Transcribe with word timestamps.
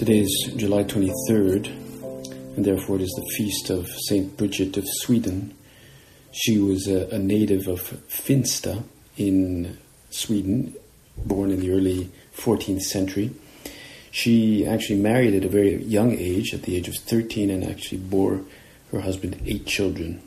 Today 0.00 0.20
is 0.20 0.50
July 0.56 0.84
23rd, 0.84 1.66
and 2.56 2.64
therefore 2.64 2.96
it 2.96 3.02
is 3.02 3.14
the 3.18 3.34
feast 3.36 3.68
of 3.68 3.86
Saint 4.08 4.34
Bridget 4.34 4.78
of 4.78 4.88
Sweden. 4.88 5.54
She 6.32 6.58
was 6.58 6.88
a, 6.88 7.06
a 7.14 7.18
native 7.18 7.68
of 7.68 7.82
Finsta 8.08 8.82
in 9.18 9.76
Sweden, 10.08 10.74
born 11.18 11.50
in 11.50 11.60
the 11.60 11.70
early 11.72 12.10
14th 12.34 12.80
century. 12.80 13.30
She 14.10 14.66
actually 14.66 15.00
married 15.00 15.34
at 15.34 15.44
a 15.44 15.50
very 15.50 15.84
young 15.84 16.12
age, 16.12 16.54
at 16.54 16.62
the 16.62 16.76
age 16.76 16.88
of 16.88 16.94
13, 16.94 17.50
and 17.50 17.62
actually 17.62 17.98
bore 17.98 18.40
her 18.92 19.00
husband 19.00 19.38
eight 19.44 19.66
children. 19.66 20.22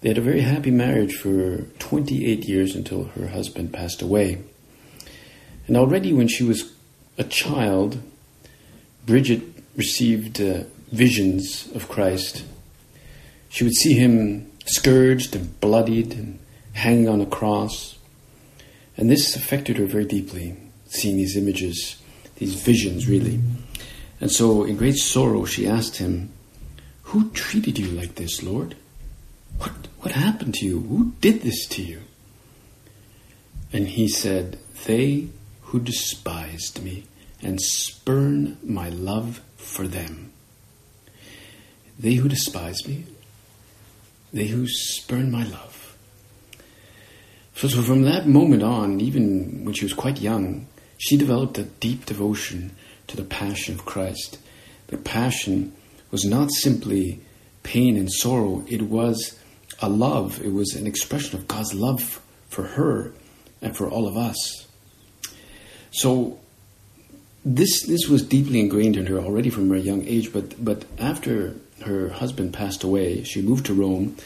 They 0.00 0.08
had 0.08 0.18
a 0.18 0.22
very 0.22 0.40
happy 0.40 0.72
marriage 0.72 1.14
for 1.14 1.58
28 1.78 2.48
years 2.48 2.74
until 2.74 3.04
her 3.04 3.28
husband 3.28 3.72
passed 3.72 4.02
away. 4.02 4.42
And 5.68 5.76
already 5.76 6.12
when 6.12 6.26
she 6.26 6.42
was 6.42 6.72
a 7.16 7.22
child, 7.22 8.02
Bridget 9.08 9.40
received 9.74 10.38
uh, 10.38 10.64
visions 10.92 11.66
of 11.74 11.88
Christ. 11.88 12.44
She 13.48 13.64
would 13.64 13.74
see 13.74 13.94
him 13.94 14.52
scourged 14.66 15.34
and 15.34 15.58
bloodied 15.62 16.12
and 16.12 16.38
hanging 16.74 17.08
on 17.08 17.22
a 17.22 17.26
cross. 17.26 17.96
And 18.98 19.08
this 19.08 19.34
affected 19.34 19.78
her 19.78 19.86
very 19.86 20.04
deeply, 20.04 20.58
seeing 20.88 21.16
these 21.16 21.38
images, 21.38 21.96
these 22.36 22.52
visions, 22.56 23.08
really. 23.08 23.40
And 24.20 24.30
so, 24.30 24.64
in 24.64 24.76
great 24.76 24.96
sorrow, 24.96 25.46
she 25.46 25.66
asked 25.66 25.96
him, 25.96 26.30
Who 27.04 27.30
treated 27.30 27.78
you 27.78 27.88
like 27.88 28.16
this, 28.16 28.42
Lord? 28.42 28.76
What, 29.56 29.72
what 30.00 30.12
happened 30.12 30.52
to 30.56 30.66
you? 30.66 30.80
Who 30.80 31.12
did 31.22 31.40
this 31.40 31.66
to 31.68 31.82
you? 31.82 32.02
And 33.72 33.88
he 33.88 34.06
said, 34.06 34.58
They 34.84 35.28
who 35.62 35.80
despised 35.80 36.82
me 36.82 37.04
and 37.42 37.60
spurn 37.60 38.58
my 38.62 38.88
love 38.88 39.40
for 39.56 39.86
them. 39.86 40.32
They 41.98 42.14
who 42.14 42.28
despise 42.28 42.86
me, 42.86 43.04
they 44.32 44.46
who 44.46 44.66
spurn 44.68 45.30
my 45.30 45.44
love. 45.44 45.96
So, 47.54 47.68
so 47.68 47.82
from 47.82 48.02
that 48.02 48.28
moment 48.28 48.62
on, 48.62 49.00
even 49.00 49.64
when 49.64 49.74
she 49.74 49.84
was 49.84 49.94
quite 49.94 50.20
young, 50.20 50.66
she 50.96 51.16
developed 51.16 51.58
a 51.58 51.64
deep 51.64 52.06
devotion 52.06 52.72
to 53.08 53.16
the 53.16 53.24
passion 53.24 53.74
of 53.74 53.84
Christ. 53.84 54.38
The 54.88 54.96
passion 54.96 55.72
was 56.10 56.24
not 56.24 56.50
simply 56.52 57.20
pain 57.62 57.96
and 57.96 58.10
sorrow, 58.10 58.64
it 58.68 58.82
was 58.82 59.38
a 59.80 59.88
love, 59.88 60.40
it 60.42 60.52
was 60.52 60.74
an 60.74 60.86
expression 60.86 61.38
of 61.38 61.48
God's 61.48 61.74
love 61.74 62.20
for 62.48 62.62
her 62.62 63.12
and 63.60 63.76
for 63.76 63.88
all 63.88 64.06
of 64.06 64.16
us. 64.16 64.66
So 65.90 66.38
this 67.54 67.86
this 67.86 68.08
was 68.08 68.22
deeply 68.22 68.60
ingrained 68.60 68.96
in 68.96 69.06
her 69.06 69.18
already 69.18 69.50
from 69.50 69.70
her 69.70 69.76
young 69.76 70.06
age. 70.06 70.32
But 70.32 70.62
but 70.62 70.84
after 70.98 71.56
her 71.84 72.10
husband 72.10 72.52
passed 72.52 72.84
away, 72.84 73.24
she 73.24 73.40
moved 73.40 73.66
to 73.66 73.74
Rome, 73.74 74.16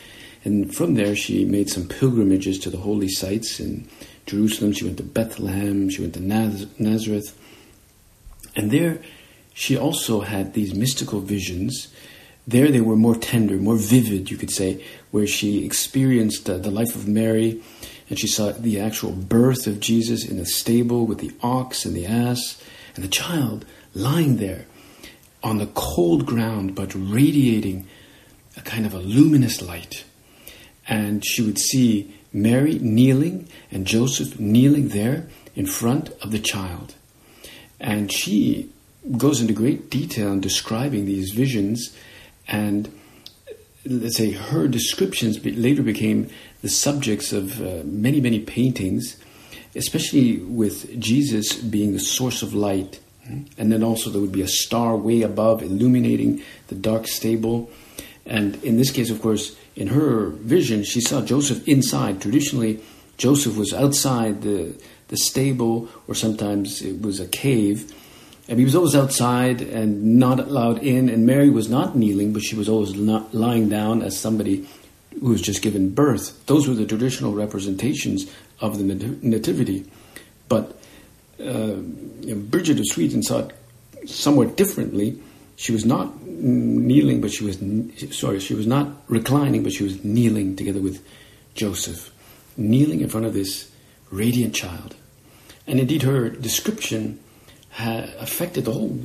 and 0.45 0.75
from 0.75 0.95
there 0.95 1.15
she 1.15 1.45
made 1.45 1.71
some 1.71 1.87
pilgrimages 1.89 2.59
to 2.61 2.71
the 2.71 2.79
holy 2.79 3.09
sites 3.09 3.61
in 3.61 3.89
Jerusalem. 4.27 4.73
She 4.73 4.85
went 4.85 4.97
to 4.97 5.05
Bethlehem. 5.05 5.89
She 5.89 6.01
went 6.01 6.15
to 6.15 6.23
Naz- 6.23 6.67
Nazareth, 6.79 7.39
and 8.57 8.71
there 8.71 9.01
she 9.55 9.77
also 9.77 10.21
had 10.21 10.55
these 10.55 10.75
mystical 10.75 11.21
visions. 11.21 11.89
There 12.45 12.73
they 12.73 12.81
were 12.81 12.97
more 12.97 13.15
tender, 13.15 13.55
more 13.55 13.77
vivid, 13.77 14.31
you 14.31 14.37
could 14.37 14.51
say, 14.51 14.85
where 15.13 15.29
she 15.29 15.65
experienced 15.65 16.51
uh, 16.51 16.59
the 16.59 16.73
life 16.73 16.97
of 16.97 17.07
Mary, 17.07 17.63
and 18.11 18.19
she 18.19 18.27
saw 18.27 18.51
the 18.51 18.81
actual 18.81 19.13
birth 19.13 19.69
of 19.69 19.79
Jesus 19.79 20.29
in 20.29 20.41
a 20.41 20.47
stable 20.47 21.07
with 21.07 21.19
the 21.19 21.31
ox 21.41 21.85
and 21.85 21.95
the 21.95 22.07
ass 22.07 22.61
and 22.95 23.05
the 23.05 23.09
child 23.09 23.65
lying 23.95 24.37
there 24.37 24.67
on 25.43 25.59
the 25.59 25.71
cold 25.75 26.27
ground 26.27 26.75
but 26.75 26.93
radiating 26.95 27.87
a 28.57 28.61
kind 28.61 28.87
of 28.87 28.95
a 28.95 28.99
luminous 28.99 29.63
light. 29.63 30.05
And 30.87 31.25
she 31.25 31.43
would 31.43 31.59
see 31.59 32.15
Mary 32.33 32.79
kneeling 32.79 33.49
and 33.71 33.87
Joseph 33.87 34.39
kneeling 34.39 34.89
there 34.89 35.29
in 35.55 35.67
front 35.67 36.11
of 36.23 36.31
the 36.31 36.39
child. 36.39 36.95
And 37.81 38.13
she 38.13 38.71
goes 39.17 39.41
into 39.41 39.53
great 39.53 39.91
detail 39.91 40.33
in 40.33 40.41
describing 40.41 41.07
these 41.07 41.33
visions 41.33 41.97
and 42.47 42.93
let's 43.85 44.17
say 44.17 44.31
her 44.31 44.69
descriptions 44.69 45.45
later 45.45 45.83
became 45.83 46.31
the 46.63 46.69
subjects 46.69 47.33
of 47.33 47.61
uh, 47.61 47.83
many 47.85 48.21
many 48.21 48.39
paintings 48.39 49.17
especially 49.75 50.37
with 50.39 51.01
Jesus 51.01 51.55
being 51.55 51.93
the 51.93 52.01
source 52.01 52.43
of 52.43 52.55
light. 52.55 53.01
And 53.57 53.71
then 53.71 53.83
also 53.83 54.11
there 54.11 54.21
would 54.21 54.33
be 54.33 54.43
a 54.43 54.49
star 54.49 54.97
way 54.97 55.23
above 55.23 55.63
illuminating 55.63 56.43
the 56.69 56.75
dark 56.75 57.07
stable. 57.07 57.71
And 58.27 58.63
in 58.65 58.77
this 58.77 58.91
case, 58.91 59.11
of 59.11 59.23
course, 59.23 59.57
in 59.77 59.89
her 59.89 60.27
vision, 60.29 60.83
she 60.85 61.01
saw 61.01 61.23
Joseph 61.23 61.67
inside. 61.67 62.21
Traditionally, 62.21 62.81
Joseph 63.17 63.57
was 63.57 63.73
outside 63.73 64.43
the, 64.43 64.75
the 65.09 65.17
stable, 65.17 65.89
or 66.09 66.15
sometimes 66.15 66.83
it 66.83 67.01
was 67.01 67.21
a 67.21 67.27
cave. 67.27 67.93
And 68.49 68.59
he 68.59 68.65
was 68.65 68.75
always 68.75 68.97
outside 68.97 69.63
and 69.63 70.19
not 70.19 70.41
allowed 70.41 70.83
in. 70.83 71.09
And 71.09 71.25
Mary 71.25 71.49
was 71.49 71.71
not 71.71 71.97
kneeling, 71.97 72.33
but 72.33 72.43
she 72.43 72.57
was 72.57 72.69
always 72.69 72.95
not 72.95 73.33
lying 73.33 73.69
down 73.69 74.03
as 74.03 74.19
somebody 74.19 74.69
who 75.21 75.29
was 75.29 75.41
just 75.41 75.63
given 75.63 75.91
birth. 75.91 76.45
Those 76.47 76.67
were 76.67 76.75
the 76.75 76.87
traditional 76.87 77.33
representations 77.33 78.31
of 78.63 78.79
the 78.79 78.85
Nativity. 79.23 79.85
But 80.49 80.79
uh, 81.39 81.75
you 82.21 82.35
know, 82.35 82.37
Bridget 82.37 82.79
of 82.79 82.87
Sweden 82.87 83.23
saw 83.23 83.41
it 83.41 83.53
somewhat 84.09 84.57
differently. 84.57 85.21
She 85.57 85.73
was 85.73 85.85
not 85.85 86.23
kneeling, 86.27 87.21
but 87.21 87.33
she 87.33 87.45
was 87.45 87.59
sorry. 88.17 88.41
She 88.41 88.55
was 88.55 88.67
not 88.67 88.89
reclining, 89.09 89.63
but 89.63 89.73
she 89.73 89.85
was 89.85 90.03
kneeling 90.05 90.57
together 90.57 90.81
with 90.81 91.05
Joseph, 91.55 92.11
kneeling 92.57 93.01
in 93.01 93.09
front 93.09 93.27
of 93.27 93.35
this 93.35 93.71
radiant 94.11 94.55
child. 94.55 94.97
And 95.67 95.79
indeed, 95.79 96.03
her 96.03 96.31
description 96.31 97.21
affected 97.79 98.65
the 98.65 98.73
whole, 98.73 98.99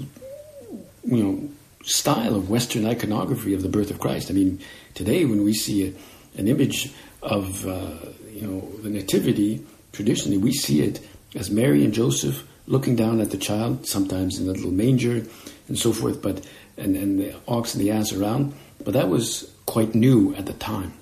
you 1.04 1.24
know, 1.24 1.50
style 1.84 2.36
of 2.36 2.50
Western 2.50 2.86
iconography 2.86 3.54
of 3.54 3.62
the 3.62 3.70
birth 3.70 3.90
of 3.90 4.00
Christ. 4.00 4.30
I 4.30 4.34
mean, 4.34 4.60
today 4.94 5.26
when 5.26 5.44
we 5.44 5.54
see 5.54 5.88
a, 5.88 6.40
an 6.40 6.48
image 6.48 6.92
of 7.22 7.66
uh, 7.66 7.92
you 8.38 8.48
know 8.48 8.62
the 8.82 8.90
nativity, 8.90 9.66
traditionally 9.92 10.38
we 10.38 10.52
see 10.52 10.82
it 10.82 11.00
as 11.36 11.50
Mary 11.50 11.84
and 11.84 11.94
Joseph 11.94 12.48
looking 12.68 12.96
down 12.96 13.22
at 13.22 13.32
the 13.32 13.38
child, 13.38 13.88
sometimes 13.88 14.40
in 14.40 14.48
a 14.48 14.52
little 14.52 14.72
manger 14.72 15.26
and 15.68 15.78
so 15.78 15.92
forth, 15.94 16.22
but 16.22 16.46
and, 16.78 16.96
and 16.96 17.20
the 17.20 17.36
ox 17.48 17.74
and 17.74 17.84
the 17.84 17.92
ass 17.92 18.14
around. 18.14 18.54
But 18.84 18.94
that 18.94 19.10
was 19.10 19.52
quite 19.66 19.96
new 19.96 20.36
at 20.36 20.46
the 20.46 20.54
time. 20.54 20.94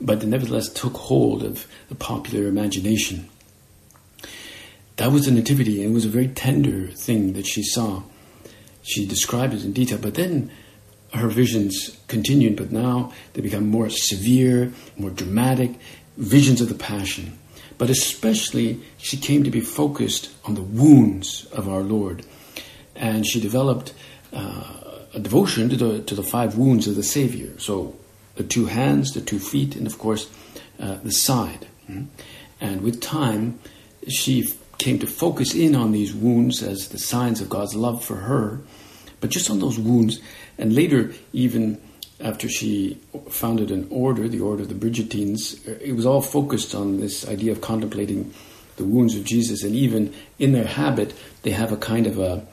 But 0.00 0.24
nevertheless 0.24 0.68
took 0.72 0.94
hold 0.94 1.42
of 1.42 1.66
the 1.88 1.94
popular 1.94 2.48
imagination. 2.48 3.28
That 4.96 5.12
was 5.12 5.26
the 5.26 5.30
nativity, 5.30 5.82
and 5.82 5.92
it 5.92 5.94
was 5.94 6.06
a 6.06 6.10
very 6.10 6.28
tender 6.28 6.88
thing 6.88 7.34
that 7.34 7.46
she 7.46 7.62
saw. 7.62 8.02
She 8.82 9.06
described 9.06 9.54
it 9.54 9.64
in 9.64 9.72
detail, 9.72 9.98
but 9.98 10.14
then 10.14 10.50
her 11.12 11.28
visions 11.28 11.98
continued, 12.06 12.56
but 12.56 12.70
now 12.70 13.12
they 13.32 13.42
become 13.42 13.66
more 13.66 13.90
severe, 13.90 14.72
more 14.96 15.10
dramatic 15.10 15.72
visions 16.20 16.60
of 16.60 16.68
the 16.68 16.74
Passion. 16.74 17.38
But 17.78 17.90
especially, 17.90 18.80
she 18.98 19.16
came 19.16 19.42
to 19.44 19.50
be 19.50 19.60
focused 19.60 20.30
on 20.44 20.54
the 20.54 20.62
wounds 20.62 21.46
of 21.46 21.68
our 21.68 21.80
Lord. 21.80 22.24
And 22.94 23.26
she 23.26 23.40
developed 23.40 23.94
uh, 24.32 24.74
a 25.14 25.18
devotion 25.18 25.70
to 25.70 25.76
the, 25.76 26.02
to 26.02 26.14
the 26.14 26.22
five 26.22 26.56
wounds 26.56 26.86
of 26.86 26.94
the 26.94 27.02
Savior. 27.02 27.58
So, 27.58 27.96
the 28.36 28.44
two 28.44 28.66
hands, 28.66 29.12
the 29.12 29.20
two 29.20 29.38
feet, 29.38 29.76
and 29.76 29.86
of 29.86 29.98
course, 29.98 30.30
uh, 30.78 30.96
the 31.02 31.12
side. 31.12 31.66
Hmm? 31.86 32.04
And 32.60 32.82
with 32.82 33.00
time, 33.00 33.58
she 34.08 34.54
came 34.78 34.98
to 34.98 35.06
focus 35.06 35.54
in 35.54 35.74
on 35.74 35.92
these 35.92 36.14
wounds 36.14 36.62
as 36.62 36.88
the 36.88 36.98
signs 36.98 37.40
of 37.40 37.48
God's 37.48 37.74
love 37.74 38.04
for 38.04 38.16
her 38.16 38.60
but 39.20 39.30
just 39.30 39.50
on 39.50 39.60
those 39.60 39.78
wounds. 39.78 40.20
And 40.58 40.74
later, 40.74 41.12
even 41.32 41.80
after 42.20 42.48
she 42.48 42.98
founded 43.28 43.70
an 43.70 43.86
order, 43.90 44.28
the 44.28 44.40
Order 44.40 44.62
of 44.62 44.68
the 44.68 44.74
Bridgetines, 44.74 45.66
it 45.80 45.94
was 45.94 46.06
all 46.06 46.20
focused 46.20 46.74
on 46.74 47.00
this 47.00 47.26
idea 47.28 47.52
of 47.52 47.60
contemplating 47.60 48.32
the 48.76 48.84
wounds 48.84 49.14
of 49.14 49.24
Jesus. 49.24 49.62
And 49.62 49.74
even 49.74 50.14
in 50.38 50.52
their 50.52 50.66
habit, 50.66 51.14
they 51.42 51.50
have 51.50 51.72
a 51.72 51.76
kind 51.76 52.06
of 52.06 52.18
a, 52.18 52.46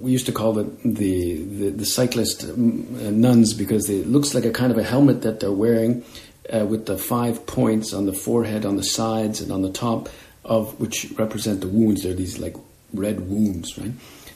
we 0.00 0.12
used 0.12 0.26
to 0.26 0.32
call 0.32 0.52
the 0.52 0.64
the, 0.84 1.42
the, 1.44 1.70
the 1.70 1.86
cyclist 1.86 2.46
mm, 2.46 3.06
uh, 3.06 3.10
nuns 3.10 3.52
because 3.52 3.88
it 3.90 4.06
looks 4.06 4.34
like 4.34 4.44
a 4.44 4.50
kind 4.50 4.72
of 4.72 4.78
a 4.78 4.82
helmet 4.82 5.22
that 5.22 5.40
they're 5.40 5.52
wearing 5.52 6.04
uh, 6.52 6.64
with 6.64 6.86
the 6.86 6.96
five 6.96 7.46
points 7.46 7.92
on 7.92 8.06
the 8.06 8.12
forehead, 8.12 8.64
on 8.64 8.76
the 8.76 8.84
sides, 8.84 9.40
and 9.40 9.52
on 9.52 9.62
the 9.62 9.72
top 9.72 10.08
of 10.44 10.78
which 10.80 11.12
represent 11.18 11.60
the 11.60 11.68
wounds. 11.68 12.02
They're 12.02 12.14
these 12.14 12.38
like 12.38 12.56
red 12.94 13.20
wounds, 13.20 13.76
right? 13.76 13.92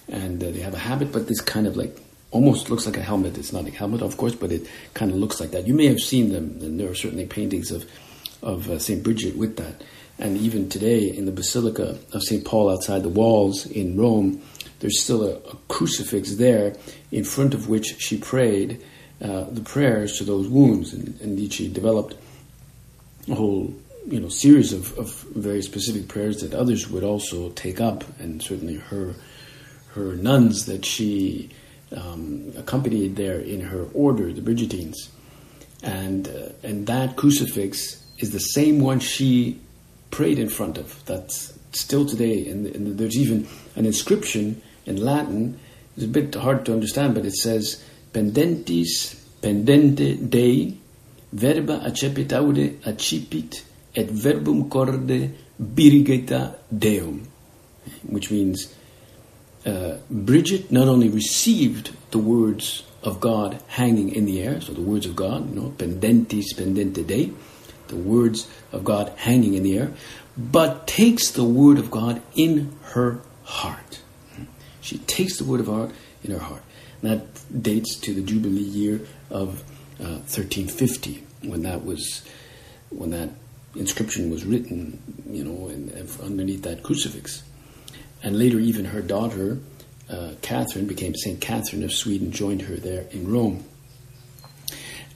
And 0.08 0.42
uh, 0.42 0.50
they 0.50 0.60
have 0.60 0.74
a 0.74 0.78
habit, 0.78 1.12
but 1.12 1.28
this 1.28 1.40
kind 1.40 1.66
of 1.66 1.76
like 1.76 1.96
almost 2.32 2.70
looks 2.70 2.86
like 2.86 2.96
a 2.96 3.02
helmet. 3.02 3.38
It's 3.38 3.52
not 3.52 3.68
a 3.68 3.70
helmet, 3.70 4.02
of 4.02 4.16
course, 4.16 4.34
but 4.34 4.50
it 4.50 4.66
kind 4.94 5.12
of 5.12 5.18
looks 5.18 5.38
like 5.38 5.52
that. 5.52 5.68
You 5.68 5.74
may 5.74 5.86
have 5.86 6.00
seen 6.00 6.32
them, 6.32 6.58
and 6.60 6.80
there 6.80 6.90
are 6.90 6.94
certainly 6.94 7.26
paintings 7.26 7.70
of 7.70 7.88
of 8.42 8.68
uh, 8.68 8.78
Saint 8.78 9.04
Bridget 9.04 9.36
with 9.36 9.56
that. 9.56 9.84
And 10.18 10.36
even 10.36 10.68
today, 10.68 11.04
in 11.04 11.26
the 11.26 11.32
Basilica 11.32 11.98
of 12.12 12.22
Saint 12.22 12.44
Paul 12.44 12.70
outside 12.70 13.02
the 13.02 13.08
walls 13.08 13.66
in 13.66 13.96
Rome, 13.96 14.42
there's 14.80 15.00
still 15.00 15.22
a, 15.22 15.36
a 15.36 15.56
crucifix 15.68 16.34
there 16.34 16.74
in 17.10 17.24
front 17.24 17.54
of 17.54 17.68
which 17.68 18.00
she 18.00 18.18
prayed 18.18 18.82
uh, 19.22 19.44
the 19.44 19.60
prayers 19.60 20.18
to 20.18 20.24
those 20.24 20.48
wounds. 20.48 20.92
And 20.92 21.20
indeed, 21.20 21.52
she 21.52 21.68
developed 21.68 22.16
a 23.28 23.34
whole 23.34 23.72
you 24.06 24.20
know 24.20 24.28
series 24.28 24.72
of, 24.72 24.98
of 24.98 25.12
very 25.34 25.62
specific 25.62 26.08
prayers 26.08 26.40
that 26.40 26.54
others 26.54 26.88
would 26.88 27.04
also 27.04 27.50
take 27.50 27.80
up, 27.80 28.04
and 28.18 28.42
certainly 28.42 28.76
her 28.76 29.14
her 29.94 30.16
nuns 30.16 30.66
that 30.66 30.84
she 30.84 31.50
um, 31.96 32.52
accompanied 32.56 33.16
there 33.16 33.38
in 33.38 33.60
her 33.60 33.86
order, 33.94 34.32
the 34.32 34.40
Brigitines, 34.40 34.96
and 35.82 36.28
uh, 36.28 36.50
and 36.62 36.86
that 36.86 37.16
crucifix 37.16 38.02
is 38.18 38.30
the 38.30 38.38
same 38.38 38.80
one 38.80 39.00
she 39.00 39.60
prayed 40.10 40.38
in 40.38 40.48
front 40.48 40.78
of. 40.78 41.04
That's 41.06 41.52
still 41.72 42.04
today, 42.06 42.48
and, 42.48 42.66
and 42.66 42.98
there's 42.98 43.16
even 43.16 43.48
an 43.76 43.86
inscription 43.86 44.62
in 44.86 44.96
Latin. 44.96 45.58
It's 45.96 46.04
a 46.04 46.08
bit 46.08 46.34
hard 46.34 46.64
to 46.66 46.72
understand, 46.72 47.14
but 47.14 47.26
it 47.26 47.34
says 47.34 47.84
pendentis 48.12 49.16
pendente 49.40 50.30
Dei 50.30 50.74
verba 51.32 51.80
accipit 51.84 52.28
aure 52.28 52.78
accipit 52.84 53.62
et 53.94 54.06
verbum 54.06 54.68
corde 54.68 55.34
Brigitta 55.60 56.56
Deum, 56.76 57.26
which 58.04 58.30
means 58.30 58.74
uh, 59.64 59.96
Bridget 60.10 60.70
not 60.72 60.88
only 60.88 61.08
received 61.08 61.94
the 62.10 62.18
words 62.18 62.82
of 63.02 63.20
God 63.20 63.60
hanging 63.68 64.14
in 64.14 64.24
the 64.24 64.42
air, 64.42 64.60
so 64.60 64.72
the 64.72 64.80
words 64.80 65.06
of 65.06 65.16
God, 65.16 65.48
you 65.50 65.60
know, 65.60 65.70
pendentis 65.76 66.54
pendente 66.54 67.06
Dei, 67.06 67.32
the 67.88 67.96
words 67.96 68.48
of 68.70 68.84
God 68.84 69.12
hanging 69.16 69.54
in 69.54 69.62
the 69.62 69.78
air, 69.78 69.92
but 70.36 70.86
takes 70.86 71.30
the 71.30 71.44
word 71.44 71.78
of 71.78 71.90
God 71.90 72.22
in 72.34 72.76
her 72.94 73.20
heart. 73.44 74.00
She 74.80 74.98
takes 74.98 75.38
the 75.38 75.44
word 75.44 75.60
of 75.60 75.66
God 75.66 75.92
in 76.24 76.30
her 76.30 76.38
heart. 76.38 76.62
And 77.00 77.10
that 77.10 77.62
dates 77.62 77.96
to 77.96 78.14
the 78.14 78.22
Jubilee 78.22 78.62
year 78.62 79.00
of 79.30 79.62
uh, 80.00 80.22
1350, 80.26 81.22
when 81.42 81.62
that 81.62 81.84
was 81.84 82.22
when 82.90 83.10
that 83.10 83.30
inscription 83.74 84.30
was 84.30 84.44
written, 84.44 85.00
you 85.30 85.44
know, 85.44 85.68
underneath 86.22 86.62
that 86.62 86.82
crucifix. 86.82 87.42
And 88.22 88.38
later, 88.38 88.58
even 88.60 88.86
her 88.86 89.02
daughter, 89.02 89.58
uh, 90.08 90.32
Catherine, 90.42 90.86
became 90.86 91.14
Saint 91.14 91.40
Catherine 91.40 91.82
of 91.82 91.92
Sweden, 91.92 92.30
joined 92.30 92.62
her 92.62 92.76
there 92.76 93.06
in 93.10 93.30
Rome. 93.30 93.64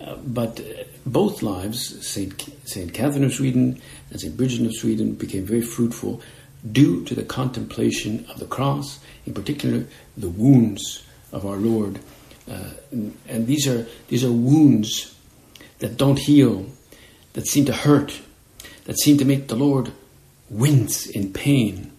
Uh, 0.00 0.16
but 0.16 0.60
uh, 0.60 0.84
both 1.06 1.42
lives, 1.42 2.06
Saint 2.06 2.34
Saint 2.68 2.92
Catherine 2.92 3.24
of 3.24 3.32
Sweden 3.32 3.80
and 4.10 4.20
Saint 4.20 4.36
Bridget 4.36 4.66
of 4.66 4.74
Sweden, 4.74 5.14
became 5.14 5.46
very 5.46 5.62
fruitful 5.62 6.20
due 6.70 7.04
to 7.04 7.14
the 7.14 7.22
contemplation 7.22 8.26
of 8.28 8.38
the 8.38 8.46
cross, 8.46 8.98
in 9.24 9.32
particular 9.32 9.86
the 10.16 10.28
wounds 10.28 11.06
of 11.32 11.46
our 11.46 11.56
Lord 11.56 12.00
uh, 12.50 12.70
and, 12.92 13.16
and 13.28 13.46
these 13.46 13.66
are 13.66 13.86
these 14.08 14.24
are 14.24 14.32
wounds 14.32 15.14
that 15.78 15.96
don't 15.96 16.18
heal, 16.18 16.66
that 17.32 17.46
seem 17.46 17.64
to 17.66 17.72
hurt, 17.72 18.20
that 18.84 18.98
seem 18.98 19.18
to 19.18 19.24
make 19.24 19.48
the 19.48 19.56
Lord 19.56 19.92
wince 20.48 21.06
in 21.06 21.32
pain. 21.32 21.92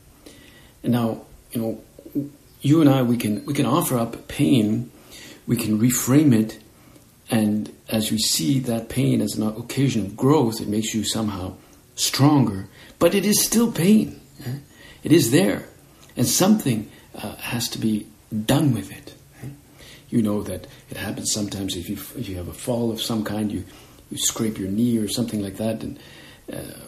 And 0.83 0.93
now, 0.93 1.21
you 1.51 1.61
know, 1.61 2.29
you 2.61 2.81
and 2.81 2.89
I, 2.89 3.01
we 3.03 3.17
can 3.17 3.45
we 3.45 3.53
can 3.53 3.65
offer 3.65 3.97
up 3.97 4.27
pain, 4.27 4.91
we 5.45 5.55
can 5.55 5.79
reframe 5.79 6.33
it, 6.33 6.59
and 7.29 7.71
as 7.89 8.11
we 8.11 8.17
see 8.17 8.59
that 8.59 8.89
pain 8.89 9.21
as 9.21 9.35
an 9.35 9.47
occasion 9.47 10.05
of 10.05 10.17
growth, 10.17 10.61
it 10.61 10.67
makes 10.67 10.93
you 10.93 11.03
somehow 11.03 11.53
stronger. 11.95 12.67
But 12.99 13.15
it 13.15 13.25
is 13.25 13.43
still 13.43 13.71
pain. 13.71 14.19
Eh? 14.45 14.57
It 15.03 15.11
is 15.11 15.31
there, 15.31 15.65
and 16.15 16.27
something 16.27 16.89
uh, 17.15 17.35
has 17.35 17.69
to 17.69 17.77
be 17.77 18.07
done 18.45 18.73
with 18.73 18.91
it 18.91 19.13
you 20.09 20.21
know 20.21 20.41
that 20.43 20.67
it 20.89 20.97
happens 20.97 21.31
sometimes 21.31 21.75
if 21.75 21.89
you 21.89 21.95
if 22.17 22.29
you 22.29 22.37
have 22.37 22.47
a 22.47 22.53
fall 22.53 22.91
of 22.91 23.01
some 23.01 23.23
kind, 23.23 23.51
you 23.51 23.63
you 24.09 24.17
scrape 24.17 24.57
your 24.57 24.69
knee 24.69 24.97
or 24.97 25.07
something 25.07 25.41
like 25.41 25.57
that, 25.57 25.83
and 25.83 25.99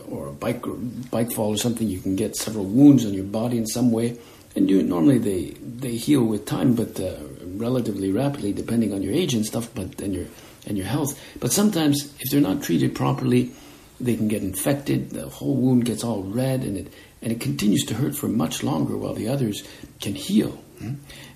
or 0.10 0.28
a 0.28 0.32
bike 0.32 0.64
bike 1.12 1.32
fall 1.32 1.54
or 1.54 1.58
something, 1.58 1.88
you 1.88 2.00
can 2.00 2.16
get 2.16 2.36
several 2.36 2.66
wounds 2.66 3.06
on 3.06 3.14
your 3.14 3.26
body 3.26 3.58
in 3.58 3.68
some 3.68 3.92
way, 3.92 4.18
and 4.56 4.70
you 4.70 4.82
normally 4.84 5.18
they 5.18 5.50
they 5.62 5.96
heal 5.96 6.24
with 6.24 6.46
time, 6.46 6.74
but 6.76 7.00
uh, 7.00 7.16
relatively 7.44 8.12
rapidly 8.12 8.54
depending 8.54 8.94
on 8.94 9.02
your 9.02 9.14
age 9.14 9.34
and 9.34 9.46
stuff, 9.46 9.70
but 9.76 10.00
and 10.02 10.14
your 10.14 10.26
and 10.66 10.78
your 10.78 10.88
health. 10.88 11.20
But 11.40 11.52
sometimes 11.52 12.14
if 12.20 12.32
they're 12.32 12.42
not 12.42 12.64
treated 12.64 12.96
properly, 12.96 13.52
they 14.00 14.16
can 14.16 14.28
get 14.28 14.44
infected. 14.44 15.12
The 15.12 15.28
whole 15.28 15.56
wound 15.56 15.86
gets 15.86 16.04
all 16.04 16.24
red, 16.24 16.62
and 16.64 16.78
it 16.78 16.94
and 17.22 17.32
it 17.32 17.42
continues 17.42 17.84
to 17.86 17.96
hurt 17.96 18.16
for 18.16 18.28
much 18.28 18.64
longer 18.64 18.98
while 18.98 19.14
the 19.14 19.28
others 19.28 19.64
can 20.00 20.16
heal. 20.16 20.52
Hmm? 20.80 20.94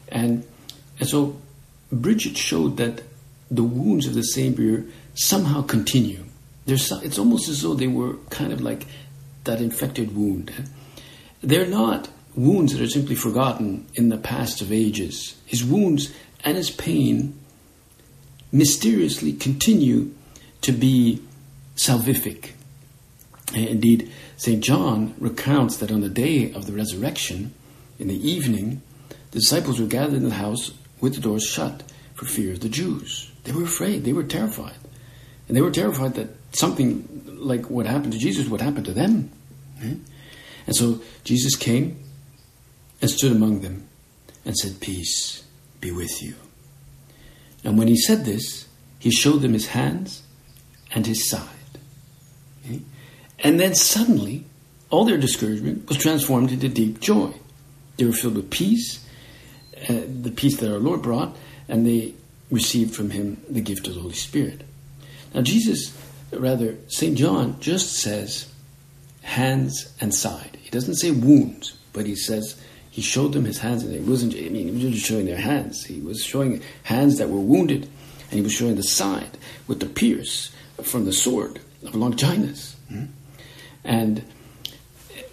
And 0.08 0.46
and 1.00 1.10
so 1.10 1.36
Bridget 1.92 2.38
showed 2.38 2.78
that 2.78 3.04
the 3.52 3.64
wounds 3.64 4.08
of 4.08 4.14
the 4.14 4.24
Savior 4.24 4.86
somehow 5.16 5.62
continue. 5.62 6.24
There's, 6.66 6.92
it's 6.92 7.20
almost 7.20 7.50
as 7.50 7.62
though 7.62 7.74
they 7.74 7.88
were 7.88 8.16
kind 8.30 8.54
of 8.54 8.62
like 8.62 8.86
that 9.44 9.62
infected 9.62 10.16
wound. 10.16 10.52
They're 11.42 11.68
not 11.68 12.10
wounds 12.36 12.74
that 12.74 12.82
are 12.82 12.88
simply 12.88 13.16
forgotten 13.16 13.86
in 13.96 14.10
the 14.10 14.18
past 14.18 14.62
of 14.62 14.72
ages. 14.72 15.36
His 15.46 15.64
wounds 15.64 16.14
and 16.44 16.58
his 16.58 16.72
pain 16.72 17.38
mysteriously 18.52 19.34
continue 19.34 20.14
to 20.62 20.72
be 20.72 21.22
salvific. 21.76 22.52
Indeed, 23.54 24.12
St. 24.38 24.64
John 24.64 25.16
recounts 25.20 25.78
that 25.78 25.92
on 25.92 26.02
the 26.02 26.10
day 26.10 26.52
of 26.54 26.66
the 26.66 26.74
resurrection, 26.74 27.54
in 28.00 28.08
the 28.08 28.30
evening, 28.30 28.82
the 29.32 29.40
disciples 29.40 29.80
were 29.80 29.88
gathered 29.88 30.16
in 30.16 30.30
the 30.30 30.36
house 30.36 30.74
with 31.02 31.16
the 31.16 31.22
doors 31.22 31.46
shut 31.46 31.84
for 32.16 32.26
fear 32.26 32.54
of 32.54 32.62
the 32.62 32.70
Jews. 32.70 33.32
They 33.44 33.52
were 33.52 33.64
afraid, 33.64 34.04
they 34.04 34.14
were 34.14 34.24
terrified. 34.24 34.78
And 35.48 35.58
they 35.58 35.62
were 35.62 35.72
terrified 35.72 36.16
that 36.16 36.30
something 36.54 37.08
like 37.28 37.70
what 37.70 37.86
happened 37.86 38.14
to 38.14 38.20
Jesus 38.20 38.48
would 38.48 38.62
happen 38.62 38.84
to 38.84 38.92
them. 38.92 39.32
And 39.80 40.76
so 40.76 41.02
Jesus 41.24 41.56
came 41.56 42.00
and 43.02 43.10
stood 43.10 43.32
among 43.32 43.62
them 43.62 43.88
and 44.46 44.56
said, 44.56 44.80
Peace 44.80 45.44
be 45.82 45.92
with 45.92 46.22
you. 46.22 46.36
And 47.64 47.78
when 47.78 47.88
he 47.88 47.98
said 47.98 48.26
this, 48.26 48.68
he 49.00 49.12
showed 49.12 49.42
them 49.42 49.54
his 49.54 49.68
hands 49.68 50.24
and 50.94 51.06
his 51.06 51.30
side. 51.30 51.50
And 53.40 53.60
then 53.60 53.76
suddenly, 53.76 54.46
all 54.90 55.04
their 55.04 55.18
discouragement 55.18 55.90
was 55.90 55.98
transformed 55.98 56.52
into 56.52 56.70
deep 56.70 57.02
joy. 57.02 57.34
They 57.98 58.06
were 58.06 58.14
filled 58.14 58.36
with 58.36 58.50
peace 58.50 59.04
uh, 59.90 60.02
the 60.08 60.32
peace 60.32 60.58
that 60.58 60.72
our 60.72 60.80
Lord 60.80 61.02
brought, 61.02 61.36
and 61.68 61.86
they 61.86 62.14
received 62.50 62.96
from 62.96 63.10
him 63.10 63.42
the 63.50 63.60
gift 63.60 63.88
of 63.88 63.96
the 63.96 64.02
Holy 64.02 64.14
Spirit. 64.14 64.62
Now, 65.34 65.42
Jesus, 65.42 65.98
rather, 66.40 66.78
St. 66.88 67.18
John 67.18 67.60
just 67.60 67.94
says 67.94 68.52
hands 69.22 69.94
and 70.00 70.14
side. 70.14 70.58
He 70.62 70.70
doesn't 70.70 70.96
say 70.96 71.12
wounds, 71.12 71.78
but 71.94 72.06
he 72.06 72.16
says 72.16 72.60
he 72.90 73.02
showed 73.02 73.34
them 73.34 73.46
his 73.46 73.60
hands, 73.60 73.84
and 73.84 73.96
it 73.96 74.04
wasn't, 74.04 74.36
I 74.36 74.50
mean, 74.50 74.76
he 74.76 74.86
was 74.86 74.96
just 74.96 75.08
showing 75.08 75.26
their 75.26 75.38
hands. 75.38 75.86
He 75.86 76.00
was 76.00 76.24
showing 76.24 76.62
hands 76.84 77.18
that 77.18 77.30
were 77.30 77.40
wounded, 77.40 77.84
and 78.30 78.34
he 78.34 78.42
was 78.42 78.54
showing 78.54 78.76
the 78.76 78.84
side 78.84 79.38
with 79.68 79.80
the 79.80 79.88
pierce 79.88 80.52
from 80.82 81.06
the 81.06 81.14
sword 81.14 81.60
of 81.84 81.96
Longinus. 81.96 82.76
Hmm? 82.90 83.06
And 83.84 84.24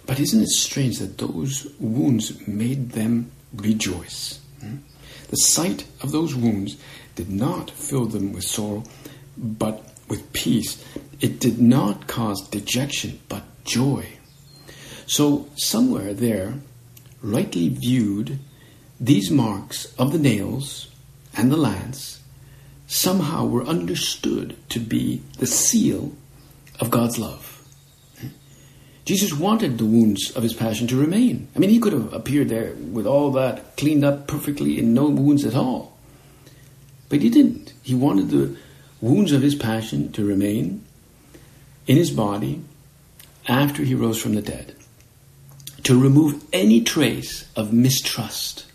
but 0.05 0.19
isn't 0.19 0.41
it 0.41 0.49
strange 0.49 0.99
that 0.99 1.17
those 1.19 1.67
wounds 1.79 2.45
made 2.47 2.91
them 2.91 3.31
rejoice? 3.53 4.39
The 5.29 5.37
sight 5.37 5.85
of 6.01 6.11
those 6.11 6.35
wounds 6.35 6.75
did 7.15 7.29
not 7.29 7.71
fill 7.71 8.05
them 8.05 8.33
with 8.33 8.43
sorrow, 8.43 8.83
but 9.37 9.90
with 10.11 10.33
peace. 10.33 10.83
It 11.21 11.39
did 11.39 11.61
not 11.61 12.05
cause 12.05 12.45
dejection, 12.49 13.21
but 13.29 13.43
joy. 13.63 14.05
So, 15.05 15.47
somewhere 15.55 16.13
there, 16.13 16.55
rightly 17.21 17.69
viewed, 17.69 18.37
these 18.99 19.31
marks 19.31 19.85
of 19.97 20.11
the 20.11 20.19
nails 20.19 20.89
and 21.33 21.49
the 21.49 21.55
lance 21.55 22.21
somehow 22.87 23.45
were 23.45 23.63
understood 23.63 24.57
to 24.67 24.81
be 24.81 25.23
the 25.39 25.47
seal 25.47 26.11
of 26.81 26.91
God's 26.91 27.17
love. 27.17 27.65
Jesus 29.05 29.33
wanted 29.33 29.77
the 29.77 29.85
wounds 29.85 30.31
of 30.31 30.43
his 30.43 30.53
passion 30.53 30.87
to 30.87 30.97
remain. 30.97 31.47
I 31.55 31.59
mean, 31.59 31.69
he 31.69 31.79
could 31.79 31.93
have 31.93 32.11
appeared 32.11 32.49
there 32.49 32.73
with 32.75 33.07
all 33.07 33.31
that 33.31 33.77
cleaned 33.77 34.03
up 34.03 34.27
perfectly 34.27 34.77
and 34.77 34.93
no 34.93 35.05
wounds 35.07 35.45
at 35.45 35.55
all. 35.55 35.97
But 37.07 37.21
he 37.21 37.29
didn't. 37.29 37.73
He 37.81 37.95
wanted 37.95 38.29
the 38.29 38.57
wounds 39.01 39.31
of 39.31 39.41
his 39.41 39.55
passion 39.55 40.11
to 40.13 40.25
remain 40.25 40.83
in 41.87 41.97
his 41.97 42.11
body 42.11 42.61
after 43.47 43.83
he 43.83 43.95
rose 43.95 44.21
from 44.21 44.35
the 44.35 44.41
dead, 44.41 44.75
to 45.83 45.99
remove 45.99 46.43
any 46.53 46.81
trace 46.81 47.47
of 47.55 47.73
mistrust. 47.73 48.65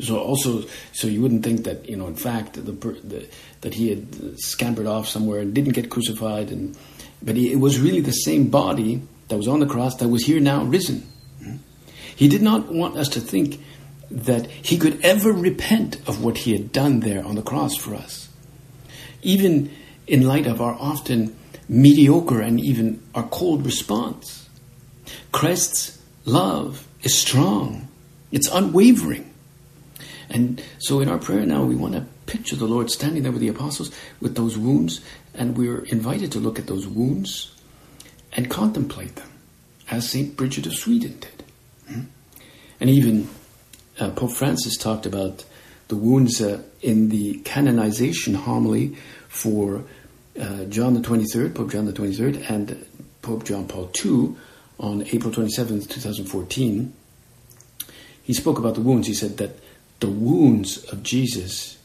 So 0.00 0.18
also, 0.18 0.64
so 0.92 1.06
you 1.08 1.20
wouldn't 1.20 1.44
think 1.44 1.64
that 1.64 1.88
you 1.88 1.96
know, 1.96 2.06
in 2.06 2.16
fact, 2.16 2.54
the, 2.54 2.60
the, 2.62 3.28
that 3.60 3.74
he 3.74 3.90
had 3.90 4.38
scampered 4.40 4.86
off 4.86 5.08
somewhere 5.08 5.40
and 5.40 5.52
didn't 5.52 5.72
get 5.72 5.90
crucified, 5.90 6.50
and 6.50 6.76
but 7.22 7.36
he, 7.36 7.52
it 7.52 7.56
was 7.56 7.80
really 7.80 8.00
the 8.00 8.12
same 8.12 8.48
body 8.48 9.02
that 9.28 9.36
was 9.36 9.48
on 9.48 9.60
the 9.60 9.66
cross 9.66 9.96
that 9.96 10.08
was 10.08 10.24
here 10.24 10.40
now 10.40 10.64
risen. 10.64 11.06
He 12.16 12.28
did 12.28 12.42
not 12.42 12.72
want 12.72 12.96
us 12.96 13.08
to 13.10 13.20
think 13.20 13.60
that 14.10 14.46
he 14.46 14.78
could 14.78 15.04
ever 15.04 15.32
repent 15.32 15.96
of 16.06 16.22
what 16.22 16.38
he 16.38 16.52
had 16.52 16.70
done 16.70 17.00
there 17.00 17.24
on 17.24 17.34
the 17.34 17.42
cross 17.42 17.76
for 17.76 17.94
us. 17.94 18.23
Even 19.24 19.70
in 20.06 20.26
light 20.26 20.46
of 20.46 20.60
our 20.60 20.74
often 20.74 21.34
mediocre 21.68 22.40
and 22.40 22.60
even 22.60 23.02
our 23.14 23.26
cold 23.28 23.64
response. 23.64 24.48
Christ's 25.32 25.98
love 26.24 26.86
is 27.02 27.14
strong, 27.14 27.88
it's 28.32 28.48
unwavering. 28.48 29.30
And 30.30 30.62
so 30.78 31.00
in 31.00 31.08
our 31.08 31.18
prayer 31.18 31.44
now, 31.44 31.64
we 31.64 31.74
want 31.74 31.94
to 31.94 32.06
picture 32.26 32.56
the 32.56 32.66
Lord 32.66 32.90
standing 32.90 33.22
there 33.22 33.32
with 33.32 33.42
the 33.42 33.48
apostles 33.48 33.90
with 34.20 34.34
those 34.34 34.56
wounds, 34.56 35.00
and 35.34 35.56
we're 35.56 35.84
invited 35.84 36.32
to 36.32 36.38
look 36.38 36.58
at 36.58 36.66
those 36.66 36.86
wounds 36.86 37.52
and 38.32 38.50
contemplate 38.50 39.16
them, 39.16 39.30
as 39.90 40.08
St. 40.08 40.36
Bridget 40.36 40.66
of 40.66 40.74
Sweden 40.74 41.18
did. 41.20 41.44
Hmm? 41.88 42.00
And 42.80 42.90
even 42.90 43.28
uh, 44.00 44.10
Pope 44.10 44.32
Francis 44.32 44.76
talked 44.76 45.06
about 45.06 45.44
the 45.88 45.96
wounds 45.96 46.40
uh, 46.40 46.62
in 46.80 47.10
the 47.10 47.38
canonization 47.44 48.34
homily 48.34 48.96
for 49.34 49.84
uh, 50.40 50.64
John 50.66 50.94
the 50.94 51.00
23rd, 51.00 51.54
Pope 51.54 51.72
John 51.72 51.86
the 51.86 51.92
23rd, 51.92 52.48
and 52.48 52.86
Pope 53.20 53.44
John 53.44 53.66
Paul 53.66 53.90
II 54.04 54.36
on 54.78 55.02
April 55.02 55.32
27th, 55.32 55.88
2014. 55.90 56.92
He 58.22 58.32
spoke 58.32 58.58
about 58.58 58.74
the 58.74 58.80
wounds. 58.80 59.08
He 59.08 59.14
said 59.14 59.36
that 59.38 59.58
the 59.98 60.08
wounds 60.08 60.84
of 60.84 61.02
Jesus, 61.02 61.78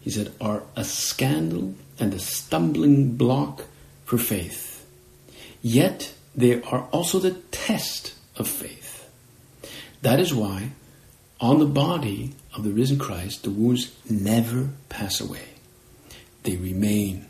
he 0.00 0.10
said, 0.10 0.32
are 0.40 0.62
a 0.76 0.84
scandal 0.84 1.74
and 1.98 2.14
a 2.14 2.18
stumbling 2.20 3.16
block 3.16 3.64
for 4.04 4.16
faith. 4.16 4.86
Yet 5.62 6.14
they 6.36 6.62
are 6.62 6.82
also 6.92 7.18
the 7.18 7.32
test 7.50 8.14
of 8.36 8.46
faith. 8.46 9.10
That 10.02 10.20
is 10.20 10.32
why 10.32 10.70
on 11.40 11.58
the 11.58 11.66
body 11.66 12.32
of 12.54 12.62
the 12.62 12.70
risen 12.70 12.98
Christ, 12.98 13.42
the 13.42 13.50
wounds 13.50 13.94
never 14.08 14.70
pass 14.88 15.20
away. 15.20 15.55
They 16.46 16.56
remain. 16.56 17.26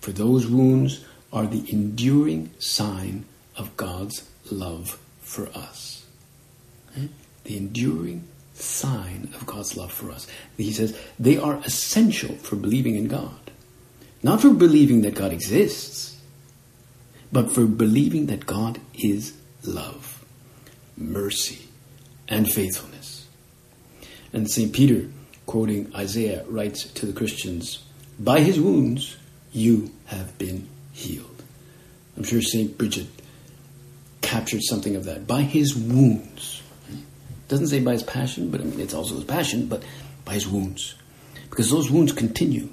For 0.00 0.12
those 0.12 0.46
wounds 0.46 1.04
are 1.32 1.48
the 1.48 1.68
enduring 1.72 2.52
sign 2.60 3.24
of 3.56 3.76
God's 3.76 4.28
love 4.48 4.96
for 5.20 5.48
us. 5.48 6.06
Eh? 6.96 7.08
The 7.42 7.56
enduring 7.56 8.28
sign 8.54 9.32
of 9.34 9.44
God's 9.44 9.76
love 9.76 9.92
for 9.92 10.12
us. 10.12 10.28
He 10.56 10.72
says 10.72 10.96
they 11.18 11.36
are 11.36 11.56
essential 11.64 12.36
for 12.36 12.54
believing 12.54 12.94
in 12.94 13.08
God. 13.08 13.50
Not 14.22 14.40
for 14.40 14.50
believing 14.50 15.02
that 15.02 15.16
God 15.16 15.32
exists, 15.32 16.16
but 17.32 17.50
for 17.50 17.66
believing 17.66 18.26
that 18.26 18.46
God 18.46 18.80
is 18.94 19.32
love, 19.64 20.24
mercy, 20.96 21.66
and 22.28 22.48
faithfulness. 22.48 23.26
And 24.32 24.48
St. 24.48 24.72
Peter, 24.72 25.08
quoting 25.46 25.92
Isaiah, 25.92 26.44
writes 26.46 26.84
to 26.84 27.04
the 27.04 27.12
Christians 27.12 27.84
By 28.18 28.40
his 28.40 28.60
wounds 28.60 29.16
you 29.52 29.90
have 30.06 30.36
been 30.38 30.68
healed. 30.92 31.42
I'm 32.16 32.24
sure 32.24 32.42
St. 32.42 32.76
Bridget 32.76 33.06
captured 34.20 34.62
something 34.62 34.96
of 34.96 35.04
that. 35.04 35.26
By 35.26 35.42
his 35.42 35.76
wounds. 35.76 36.62
Doesn't 37.46 37.68
say 37.68 37.80
by 37.80 37.92
his 37.92 38.02
passion, 38.02 38.50
but 38.50 38.60
I 38.60 38.64
mean, 38.64 38.80
it's 38.80 38.92
also 38.92 39.14
his 39.14 39.24
passion, 39.24 39.66
but 39.66 39.82
by 40.24 40.34
his 40.34 40.46
wounds. 40.46 40.96
Because 41.48 41.70
those 41.70 41.90
wounds 41.90 42.12
continue. 42.12 42.68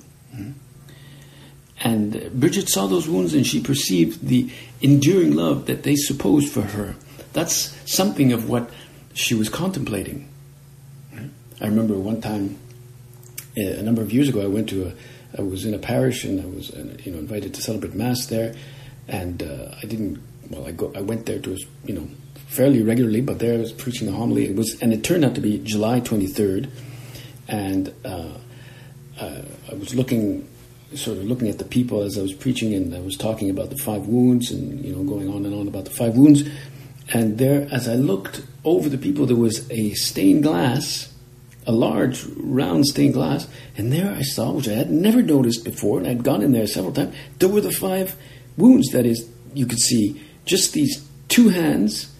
And 1.81 2.31
Bridget 2.33 2.69
saw 2.69 2.87
those 2.87 3.07
wounds 3.07 3.33
and 3.33 3.45
she 3.45 3.61
perceived 3.61 4.27
the 4.27 4.49
enduring 4.81 5.35
love 5.35 5.67
that 5.67 5.83
they 5.83 5.95
supposed 5.95 6.51
for 6.51 6.61
her. 6.61 6.95
That's 7.33 7.75
something 7.85 8.33
of 8.33 8.49
what 8.49 8.69
she 9.13 9.35
was 9.35 9.49
contemplating. 9.49 10.27
I 11.61 11.67
remember 11.67 11.93
one 11.95 12.21
time, 12.21 12.57
eh, 13.57 13.75
a 13.77 13.81
number 13.81 14.01
of 14.01 14.11
years 14.11 14.29
ago, 14.29 14.41
I 14.41 14.47
went 14.47 14.69
to 14.69 14.87
a, 14.87 14.93
I 15.37 15.41
was 15.41 15.65
in 15.65 15.73
a 15.73 15.79
parish 15.79 16.23
and 16.23 16.41
I 16.41 16.45
was 16.45 16.69
you 17.05 17.11
know 17.11 17.19
invited 17.19 17.53
to 17.55 17.61
celebrate 17.61 17.93
mass 17.93 18.25
there, 18.27 18.55
and 19.07 19.41
uh, 19.41 19.75
I 19.81 19.85
didn't. 19.85 20.21
Well, 20.49 20.67
I 20.67 20.71
go. 20.71 20.91
I 20.95 21.01
went 21.01 21.25
there 21.25 21.39
to 21.39 21.57
you 21.85 21.93
know 21.93 22.07
fairly 22.47 22.81
regularly, 22.81 23.21
but 23.21 23.39
there 23.39 23.55
I 23.55 23.57
was 23.57 23.71
preaching 23.71 24.07
the 24.07 24.13
homily. 24.13 24.45
It 24.45 24.55
was 24.55 24.81
and 24.81 24.93
it 24.93 25.03
turned 25.03 25.25
out 25.25 25.35
to 25.35 25.41
be 25.41 25.59
July 25.59 25.99
twenty 25.99 26.27
third, 26.27 26.69
and 27.47 27.93
uh, 28.03 28.37
uh, 29.19 29.41
I 29.71 29.73
was 29.75 29.95
looking 29.95 30.47
sort 30.93 31.17
of 31.17 31.25
looking 31.25 31.49
at 31.49 31.57
the 31.57 31.65
people 31.65 32.01
as 32.01 32.17
I 32.17 32.21
was 32.21 32.33
preaching, 32.33 32.73
and 32.73 32.93
I 32.95 32.99
was 32.99 33.17
talking 33.17 33.49
about 33.49 33.69
the 33.69 33.77
five 33.77 34.07
wounds, 34.07 34.51
and 34.51 34.83
you 34.85 34.95
know 34.95 35.03
going 35.03 35.29
on 35.29 35.45
and 35.45 35.53
on 35.53 35.67
about 35.67 35.85
the 35.85 35.91
five 35.91 36.15
wounds. 36.15 36.43
And 37.13 37.37
there, 37.37 37.67
as 37.71 37.87
I 37.87 37.93
looked 37.93 38.41
over 38.63 38.89
the 38.89 38.97
people, 38.97 39.27
there 39.27 39.35
was 39.35 39.69
a 39.69 39.93
stained 39.93 40.41
glass 40.41 41.13
a 41.67 41.71
large 41.71 42.23
round 42.37 42.85
stained 42.85 43.13
glass, 43.13 43.47
and 43.77 43.91
there 43.91 44.13
I 44.13 44.21
saw, 44.21 44.51
which 44.51 44.67
I 44.67 44.73
had 44.73 44.91
never 44.91 45.21
noticed 45.21 45.63
before, 45.63 45.99
and 45.99 46.07
I'd 46.07 46.23
gone 46.23 46.41
in 46.41 46.51
there 46.51 46.67
several 46.67 46.93
times, 46.93 47.15
there 47.39 47.49
were 47.49 47.61
the 47.61 47.71
five 47.71 48.15
wounds. 48.57 48.91
That 48.91 49.05
is, 49.05 49.27
you 49.53 49.65
could 49.65 49.79
see 49.79 50.21
just 50.45 50.73
these 50.73 51.07
two 51.27 51.49
hands, 51.49 52.13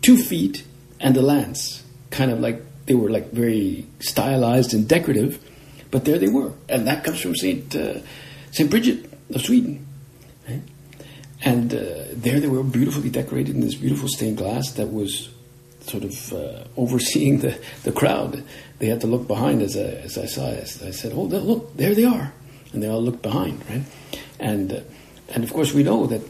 two 0.00 0.16
feet, 0.16 0.64
and 1.00 1.16
a 1.16 1.22
lance. 1.22 1.84
Kind 2.10 2.30
of 2.30 2.40
like 2.40 2.62
they 2.86 2.94
were 2.94 3.10
like 3.10 3.30
very 3.30 3.86
stylized 4.00 4.74
and 4.74 4.88
decorative, 4.88 5.42
but 5.90 6.04
there 6.04 6.18
they 6.18 6.28
were. 6.28 6.52
And 6.68 6.86
that 6.86 7.04
comes 7.04 7.20
from 7.20 7.36
St. 7.36 7.74
Uh, 7.74 8.00
St. 8.50 8.68
Bridget 8.68 9.10
of 9.30 9.42
Sweden. 9.42 9.86
And 11.44 11.74
uh, 11.74 12.04
there 12.12 12.38
they 12.38 12.46
were 12.46 12.62
beautifully 12.62 13.10
decorated 13.10 13.56
in 13.56 13.62
this 13.62 13.74
beautiful 13.74 14.08
stained 14.08 14.36
glass 14.36 14.72
that 14.72 14.92
was 14.92 15.28
sort 15.80 16.04
of 16.04 16.32
uh, 16.32 16.64
overseeing 16.76 17.38
the, 17.40 17.58
the 17.82 17.92
crowd. 17.92 18.44
They 18.82 18.88
had 18.88 19.02
to 19.02 19.06
look 19.06 19.28
behind 19.28 19.62
as 19.62 19.76
I, 19.76 20.02
as 20.02 20.18
I 20.18 20.26
saw 20.26 20.48
it. 20.48 20.76
I 20.84 20.90
said, 20.90 21.12
"Oh, 21.14 21.22
look, 21.22 21.76
there 21.76 21.94
they 21.94 22.02
are," 22.02 22.32
and 22.72 22.82
they 22.82 22.88
all 22.88 23.00
looked 23.00 23.22
behind, 23.22 23.62
right? 23.70 23.84
And 24.40 24.72
uh, 24.72 24.80
and 25.28 25.44
of 25.44 25.52
course 25.52 25.72
we 25.72 25.84
know 25.84 26.08
that 26.08 26.22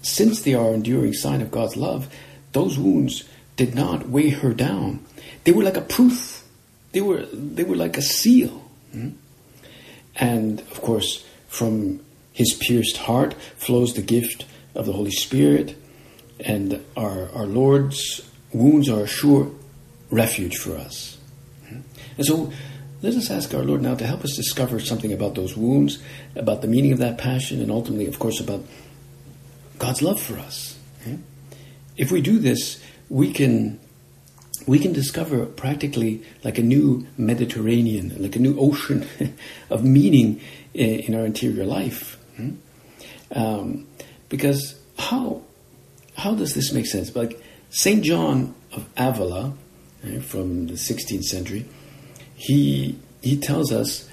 since 0.00 0.40
they 0.40 0.54
are 0.54 0.72
enduring 0.72 1.12
sign 1.12 1.42
of 1.42 1.50
God's 1.50 1.76
love, 1.76 2.08
those 2.52 2.78
wounds 2.78 3.24
did 3.56 3.74
not 3.74 4.08
weigh 4.08 4.30
her 4.30 4.54
down. 4.54 5.04
They 5.44 5.52
were 5.52 5.62
like 5.62 5.76
a 5.76 5.82
proof. 5.82 6.42
They 6.92 7.02
were 7.02 7.26
they 7.34 7.64
were 7.64 7.76
like 7.76 7.98
a 7.98 8.02
seal. 8.02 8.64
Hmm? 8.92 9.10
And 10.16 10.60
of 10.72 10.80
course, 10.80 11.22
from 11.48 12.00
his 12.32 12.54
pierced 12.54 12.96
heart 12.96 13.34
flows 13.58 13.92
the 13.92 14.00
gift 14.00 14.46
of 14.74 14.86
the 14.86 14.94
Holy 14.94 15.10
Spirit, 15.10 15.76
and 16.40 16.82
our 16.96 17.28
our 17.34 17.46
Lord's 17.46 18.22
wounds 18.54 18.88
are 18.88 19.02
a 19.02 19.06
sure 19.20 19.52
refuge 20.10 20.56
for 20.56 20.78
us. 20.78 21.19
Mm-hmm. 21.70 21.80
And 22.16 22.26
so 22.26 22.52
let 23.02 23.14
us 23.14 23.30
ask 23.30 23.54
our 23.54 23.62
Lord 23.62 23.82
now 23.82 23.94
to 23.94 24.06
help 24.06 24.24
us 24.24 24.36
discover 24.36 24.78
something 24.78 25.12
about 25.12 25.34
those 25.34 25.56
wounds, 25.56 25.98
about 26.36 26.60
the 26.60 26.68
meaning 26.68 26.92
of 26.92 26.98
that 26.98 27.16
passion, 27.16 27.60
and 27.60 27.70
ultimately, 27.70 28.06
of 28.06 28.18
course, 28.18 28.40
about 28.40 28.64
God's 29.78 30.02
love 30.02 30.20
for 30.20 30.38
us. 30.38 30.78
Hmm? 31.04 31.16
If 31.96 32.12
we 32.12 32.20
do 32.20 32.38
this, 32.38 32.82
we 33.08 33.32
can 33.32 33.80
we 34.66 34.78
can 34.78 34.92
discover 34.92 35.46
practically 35.46 36.22
like 36.44 36.58
a 36.58 36.62
new 36.62 37.06
Mediterranean, 37.16 38.22
like 38.22 38.36
a 38.36 38.38
new 38.38 38.58
ocean 38.58 39.06
of 39.70 39.82
meaning 39.82 40.40
in 40.74 41.14
our 41.14 41.24
interior 41.24 41.64
life. 41.64 42.18
Hmm? 42.36 42.50
Um, 43.32 43.86
because 44.28 44.78
how 44.98 45.42
how 46.16 46.34
does 46.34 46.54
this 46.54 46.72
make 46.72 46.86
sense? 46.86 47.16
Like 47.16 47.42
Saint 47.70 48.04
John 48.04 48.54
of 48.72 48.86
Avila, 48.96 49.54
right, 50.04 50.22
from 50.22 50.66
the 50.66 50.74
16th 50.74 51.24
century, 51.24 51.66
he 52.34 52.98
he 53.22 53.36
tells 53.36 53.70
us 53.72 54.08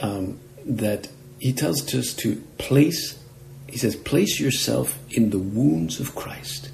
um, 0.00 0.38
that 0.64 1.08
he 1.38 1.52
tells 1.52 1.94
us 1.94 2.12
to 2.14 2.36
place. 2.58 3.18
He 3.68 3.76
says, 3.76 3.96
place 3.96 4.40
yourself 4.40 4.98
in 5.10 5.30
the 5.30 5.38
wounds 5.38 6.00
of 6.00 6.14
Christ. 6.14 6.70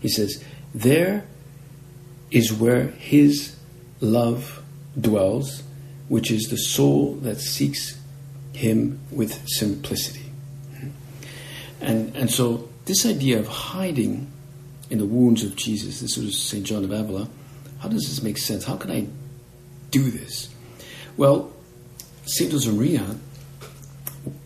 He 0.00 0.08
says, 0.08 0.42
there 0.74 1.24
is 2.30 2.52
where 2.52 2.88
His 2.88 3.56
love 4.00 4.62
dwells, 5.00 5.62
which 6.08 6.30
is 6.30 6.50
the 6.50 6.56
soul 6.56 7.14
that 7.22 7.40
seeks 7.40 7.96
Him 8.52 9.00
with 9.10 9.48
simplicity. 9.48 10.32
And 11.80 12.14
and 12.16 12.30
so 12.30 12.68
this 12.86 13.06
idea 13.06 13.38
of 13.38 13.46
hiding 13.46 14.30
in 14.90 14.98
the 14.98 15.06
wounds 15.06 15.44
of 15.44 15.54
Jesus, 15.56 16.00
this 16.00 16.16
was 16.16 16.40
St. 16.40 16.64
John 16.64 16.84
of 16.84 16.90
Avila, 16.90 17.28
how 17.84 17.90
does 17.90 18.08
this 18.08 18.22
make 18.22 18.38
sense? 18.38 18.64
How 18.64 18.78
can 18.78 18.90
I 18.90 19.06
do 19.90 20.10
this? 20.10 20.48
Well, 21.18 21.52
St. 22.24 22.50
Josemaria 22.50 23.18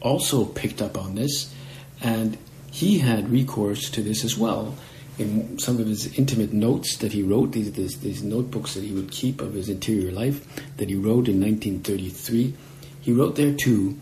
also 0.01 0.45
picked 0.45 0.83
up 0.83 0.99
on 0.99 1.15
this, 1.15 1.55
and 2.03 2.37
he 2.73 2.99
had 2.99 3.31
recourse 3.31 3.91
to 3.91 4.03
this 4.03 4.25
as 4.25 4.37
well 4.37 4.75
in 5.21 5.57
some 5.57 5.79
of 5.79 5.87
his 5.87 6.19
intimate 6.19 6.53
notes 6.53 6.97
that 6.97 7.13
he 7.13 7.23
wrote, 7.23 7.53
these, 7.53 7.71
these, 7.75 8.01
these, 8.01 8.25
notebooks 8.25 8.75
that 8.75 8.83
he 8.83 8.93
would 8.93 9.13
keep 9.13 9.41
of 9.41 9.55
his 9.55 9.69
interior 9.69 10.11
life 10.11 10.45
that 10.79 10.89
he 10.89 10.97
wrote 10.97 11.29
in 11.29 11.41
1933. 11.41 12.55
He 13.01 13.13
wrote 13.13 13.37
there 13.37 13.55
too, 13.55 13.97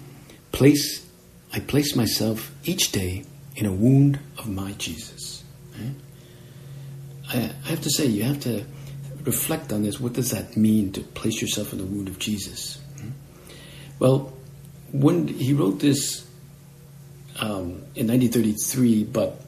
place, 0.52 1.06
I 1.52 1.60
place 1.60 1.94
myself 1.94 2.54
each 2.64 2.90
day 2.90 3.24
in 3.54 3.66
a 3.66 3.72
wound 3.72 4.18
of 4.38 4.48
my 4.48 4.72
Jesus. 4.72 5.44
Eh? 5.78 5.90
I, 7.34 7.50
I 7.66 7.68
have 7.68 7.82
to 7.82 7.90
say, 7.90 8.06
you 8.06 8.22
have 8.22 8.40
to 8.40 8.64
reflect 9.26 9.72
on 9.72 9.82
this. 9.82 10.00
What 10.00 10.14
does 10.14 10.30
that 10.30 10.56
mean 10.56 10.92
to 10.92 11.00
place 11.00 11.42
yourself 11.42 11.72
in 11.72 11.78
the 11.78 11.84
wound 11.84 12.08
of 12.08 12.18
Jesus? 12.18 12.80
Well, 13.98 14.32
when 14.92 15.26
he 15.28 15.52
wrote 15.52 15.80
this 15.80 16.26
um, 17.40 17.82
in 17.94 18.06
1933, 18.06 19.04
but 19.04 19.40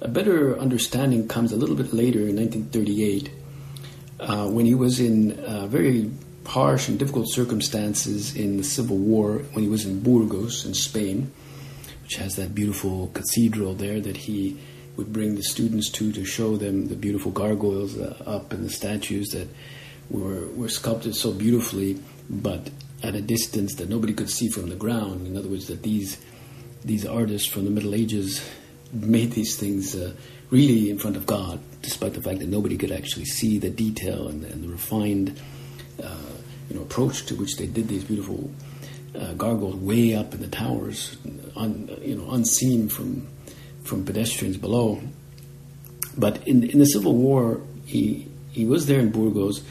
a 0.00 0.08
better 0.08 0.58
understanding 0.58 1.28
comes 1.28 1.52
a 1.52 1.56
little 1.56 1.76
bit 1.76 1.92
later 1.92 2.20
in 2.20 2.36
1938 2.36 3.30
uh, 4.20 4.48
when 4.48 4.66
he 4.66 4.74
was 4.74 5.00
in 5.00 5.38
uh, 5.40 5.66
very 5.66 6.10
harsh 6.46 6.88
and 6.88 6.98
difficult 6.98 7.30
circumstances 7.30 8.34
in 8.36 8.56
the 8.56 8.64
Civil 8.64 8.96
War, 8.96 9.38
when 9.52 9.62
he 9.62 9.68
was 9.68 9.86
in 9.86 10.00
Burgos 10.00 10.66
in 10.66 10.74
Spain, 10.74 11.32
which 12.02 12.16
has 12.16 12.36
that 12.36 12.54
beautiful 12.54 13.10
cathedral 13.14 13.74
there 13.74 14.00
that 14.00 14.16
he 14.16 14.58
would 14.96 15.12
bring 15.12 15.36
the 15.36 15.42
students 15.42 15.90
to 15.90 16.12
to 16.12 16.24
show 16.24 16.56
them 16.56 16.88
the 16.88 16.96
beautiful 16.96 17.30
gargoyles 17.30 17.98
uh, 17.98 18.22
up 18.26 18.52
and 18.52 18.64
the 18.64 18.70
statues 18.70 19.28
that 19.30 19.48
were, 20.10 20.46
were 20.48 20.68
sculpted 20.68 21.14
so 21.14 21.32
beautifully, 21.32 21.98
but 22.28 22.70
at 23.02 23.14
a 23.14 23.20
distance 23.20 23.74
that 23.76 23.88
nobody 23.88 24.12
could 24.12 24.30
see 24.30 24.48
from 24.48 24.68
the 24.68 24.76
ground. 24.76 25.26
In 25.26 25.36
other 25.36 25.48
words, 25.48 25.66
that 25.66 25.82
these 25.82 26.20
these 26.84 27.06
artists 27.06 27.48
from 27.48 27.64
the 27.64 27.70
Middle 27.70 27.94
Ages 27.94 28.44
made 28.92 29.32
these 29.32 29.56
things 29.56 29.94
uh, 29.94 30.12
really 30.50 30.90
in 30.90 30.98
front 30.98 31.16
of 31.16 31.26
God, 31.26 31.60
despite 31.80 32.14
the 32.14 32.20
fact 32.20 32.40
that 32.40 32.48
nobody 32.48 32.76
could 32.76 32.92
actually 32.92 33.24
see 33.24 33.58
the 33.58 33.70
detail 33.70 34.28
and, 34.28 34.44
and 34.44 34.64
the 34.64 34.68
refined 34.68 35.40
uh, 36.02 36.16
you 36.68 36.76
know, 36.76 36.82
approach 36.82 37.24
to 37.26 37.34
which 37.36 37.56
they 37.56 37.66
did 37.66 37.88
these 37.88 38.04
beautiful 38.04 38.50
uh, 39.18 39.32
gargoyles 39.34 39.76
way 39.76 40.14
up 40.14 40.34
in 40.34 40.40
the 40.40 40.48
towers, 40.48 41.16
un, 41.56 41.88
you 42.02 42.16
know, 42.16 42.30
unseen 42.32 42.88
from 42.88 43.26
from 43.84 44.04
pedestrians 44.04 44.56
below. 44.56 45.00
But 46.16 46.46
in 46.46 46.64
in 46.64 46.78
the 46.78 46.86
Civil 46.86 47.14
War, 47.14 47.60
he 47.84 48.28
he 48.50 48.66
was 48.66 48.86
there 48.86 49.00
in 49.00 49.10
Burgos, 49.10 49.62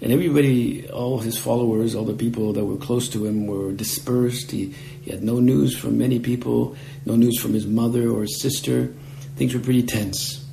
and 0.00 0.12
everybody, 0.12 0.88
all 0.90 1.18
his 1.18 1.36
followers, 1.36 1.94
all 1.94 2.04
the 2.04 2.14
people 2.14 2.52
that 2.52 2.64
were 2.64 2.76
close 2.76 3.08
to 3.10 3.26
him 3.26 3.46
were 3.48 3.72
dispersed. 3.72 4.52
He, 4.52 4.72
he 5.02 5.10
had 5.10 5.24
no 5.24 5.40
news 5.40 5.76
from 5.76 5.98
many 5.98 6.20
people, 6.20 6.76
no 7.04 7.16
news 7.16 7.40
from 7.40 7.52
his 7.52 7.66
mother 7.66 8.08
or 8.08 8.22
his 8.22 8.40
sister. 8.40 8.94
Things 9.34 9.54
were 9.54 9.60
pretty 9.60 9.82
tense. 9.82 10.44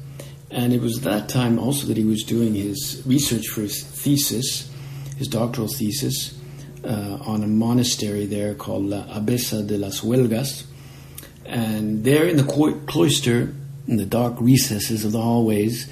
And 0.50 0.74
it 0.74 0.82
was 0.82 1.02
that 1.02 1.30
time 1.30 1.60
also 1.60 1.86
that 1.88 1.98
he 1.98 2.06
was 2.06 2.24
doing 2.24 2.56
his 2.56 3.04
research 3.06 3.48
for 3.48 3.62
his 3.62 3.84
thesis, 3.84 4.72
his 5.18 5.28
doctoral 5.28 5.68
thesis, 5.68 6.36
uh, 6.84 7.20
on 7.22 7.44
a 7.44 7.48
monastery 7.48 8.26
there 8.26 8.56
called 8.56 8.86
La 8.86 9.04
Abadesa 9.04 9.68
de 9.68 9.78
las 9.78 10.02
Huelgas. 10.02 10.66
And 11.46 12.04
there 12.04 12.26
in 12.26 12.38
the 12.38 12.44
cloister, 12.88 13.54
in 13.88 13.98
the 13.98 14.06
dark 14.06 14.36
recesses 14.40 15.06
of 15.06 15.12
the 15.12 15.22
hallways, 15.22 15.88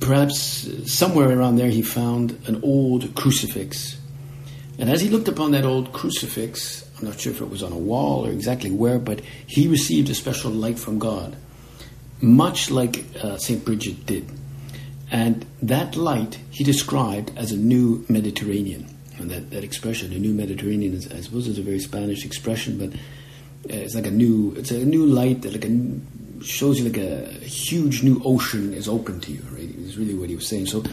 perhaps 0.00 0.68
somewhere 0.92 1.36
around 1.36 1.56
there 1.56 1.70
he 1.70 1.82
found 1.82 2.38
an 2.46 2.60
old 2.62 3.14
crucifix. 3.14 3.98
And 4.78 4.90
as 4.90 5.00
he 5.00 5.08
looked 5.08 5.28
upon 5.28 5.52
that 5.52 5.64
old 5.64 5.92
crucifix, 5.92 6.88
I'm 6.98 7.06
not 7.06 7.20
sure 7.20 7.32
if 7.32 7.40
it 7.40 7.48
was 7.48 7.62
on 7.62 7.72
a 7.72 7.78
wall 7.78 8.26
or 8.26 8.30
exactly 8.30 8.70
where, 8.70 8.98
but 8.98 9.20
he 9.46 9.68
received 9.68 10.08
a 10.10 10.14
special 10.14 10.50
light 10.50 10.78
from 10.78 10.98
God, 10.98 11.36
much 12.20 12.70
like 12.70 13.04
uh, 13.22 13.36
St. 13.38 13.64
Bridget 13.64 14.06
did. 14.06 14.28
And 15.10 15.46
that 15.62 15.96
light 15.96 16.38
he 16.50 16.64
described 16.64 17.32
as 17.36 17.52
a 17.52 17.56
new 17.56 18.04
Mediterranean. 18.08 18.88
And 19.18 19.30
that, 19.30 19.50
that 19.50 19.62
expression, 19.62 20.12
a 20.12 20.18
new 20.18 20.34
Mediterranean, 20.34 20.94
is, 20.94 21.10
I 21.12 21.20
suppose 21.20 21.46
is 21.46 21.58
a 21.58 21.62
very 21.62 21.78
Spanish 21.78 22.24
expression, 22.24 22.78
but 22.78 22.98
it's 23.68 23.94
like 23.94 24.06
a 24.06 24.10
new, 24.10 24.54
it's 24.56 24.70
a 24.70 24.84
new 24.84 25.06
light, 25.06 25.42
that 25.42 25.52
like 25.52 25.64
a 25.64 26.44
shows 26.44 26.78
you 26.78 26.84
like 26.84 26.98
a, 26.98 27.28
a, 27.28 27.44
huge 27.44 28.02
new 28.02 28.20
ocean 28.24 28.74
is 28.74 28.88
open 28.88 29.20
to 29.20 29.32
you. 29.32 29.42
Right, 29.50 29.70
is 29.78 29.96
really 29.96 30.14
what 30.14 30.28
he 30.28 30.36
was 30.36 30.46
saying. 30.46 30.66
So, 30.66 30.84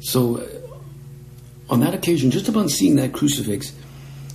so 0.00 0.38
uh, 0.38 1.72
on 1.72 1.80
that 1.80 1.94
occasion, 1.94 2.30
just 2.30 2.48
upon 2.48 2.68
seeing 2.68 2.96
that 2.96 3.12
crucifix, 3.12 3.72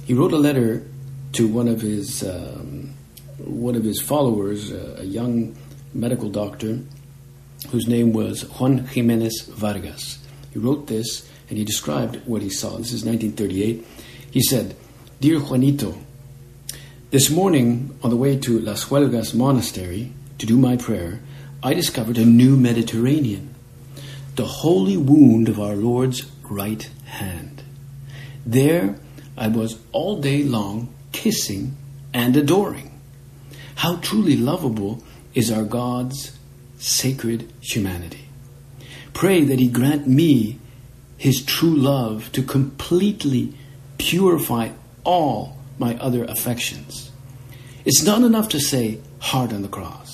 he 0.06 0.14
wrote 0.14 0.34
a 0.34 0.38
letter 0.38 0.86
to 1.34 1.48
one 1.48 1.68
of 1.68 1.82
his 1.82 2.24
um, 2.24 2.94
one 3.40 3.76
of 3.76 3.84
his 3.84 4.00
followers, 4.02 4.72
uh, 4.72 4.98
a 5.00 5.04
young 5.04 5.56
medical 5.94 6.30
doctor, 6.30 6.80
whose 7.70 7.88
name 7.88 8.14
was 8.14 8.44
Juan 8.60 8.80
Jimenez 8.80 9.50
Vargas. 9.50 10.20
He 10.52 10.60
wrote 10.60 10.88
this 10.88 11.28
and 11.50 11.58
he 11.58 11.66
described 11.66 12.22
what 12.26 12.42
he 12.42 12.50
saw. 12.50 12.78
This 12.78 12.94
is 12.94 13.04
1938. 13.04 13.86
He 14.32 14.42
said, 14.42 14.76
"Dear 15.20 15.40
Juanito." 15.40 15.98
This 17.13 17.30
morning, 17.30 17.95
on 18.02 18.10
the 18.10 18.17
way 18.17 18.39
to 18.39 18.60
Las 18.60 18.86
Huelgas 18.86 19.36
Monastery, 19.36 20.12
to 20.39 20.47
do 20.47 20.58
my 20.58 20.78
prayer, 20.78 21.19
I 21.62 21.76
discovered 21.76 22.17
a 22.17 22.26
new 22.26 22.58
Mediterranean, 22.58 23.54
the 24.36 24.47
holy 24.47 24.97
wound 24.97 25.47
of 25.47 25.60
our 25.60 25.76
Lord's 25.76 26.26
right 26.49 26.89
hand. 27.06 27.62
There 28.47 28.95
I 29.38 29.47
was 29.47 29.78
all 29.91 30.21
day 30.21 30.41
long 30.41 30.91
kissing 31.12 31.78
and 32.15 32.36
adoring. 32.36 32.99
How 33.76 33.97
truly 33.97 34.36
lovable 34.36 35.04
is 35.36 35.52
our 35.52 35.65
God's 35.65 36.36
sacred 36.80 37.54
humanity. 37.62 38.28
Pray 39.13 39.43
that 39.43 39.60
He 39.60 39.67
grant 39.67 40.08
me 40.08 40.58
His 41.15 41.45
true 41.45 41.76
love 41.76 42.32
to 42.32 42.41
completely 42.41 43.54
purify 43.99 44.69
all 45.04 45.60
my 45.78 45.96
other 45.98 46.24
affections. 46.24 47.12
It's 47.86 48.04
not 48.04 48.22
enough 48.24 48.50
to 48.50 48.60
say, 48.60 49.00
hard 49.20 49.54
on 49.54 49.62
the 49.62 49.68
cross 49.68 50.14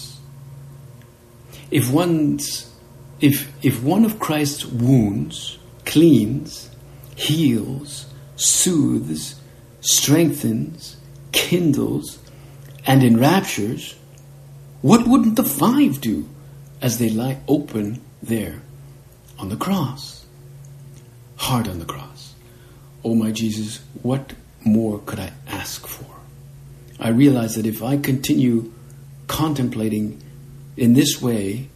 if 1.72 1.92
one's 1.92 2.72
if 3.20 3.52
if 3.64 3.84
one 3.84 4.06
of 4.06 4.20
Christ's 4.20 4.66
wounds 4.66 5.58
cleans, 5.86 6.70
heals, 7.16 8.06
soothes, 8.36 9.40
strengthens, 9.82 10.98
kindles, 11.32 12.20
and 12.86 13.04
enraptures, 13.04 13.96
what 14.82 15.08
wouldn't 15.08 15.36
the 15.36 15.44
five 15.44 16.00
do 16.00 16.30
as 16.80 17.00
they 17.00 17.10
lie 17.10 17.40
open 17.48 18.02
there 18.22 18.62
on 19.40 19.50
the 19.50 19.56
cross? 19.56 20.26
Hard 21.38 21.68
on 21.68 21.80
the 21.80 21.86
cross. 21.86 22.36
Oh 23.04 23.16
my 23.16 23.32
Jesus, 23.32 23.80
what 24.04 24.34
more 24.64 25.00
could 25.00 25.20
I 25.20 25.32
ask 25.60 25.86
for? 25.86 26.06
I 27.00 27.10
realize 27.10 27.56
that 27.56 27.66
if 27.66 27.84
I 27.84 27.98
continue 27.98 28.72
contemplating 29.28 30.22
in 30.76 30.94
this 30.94 31.22
way, 31.22 31.70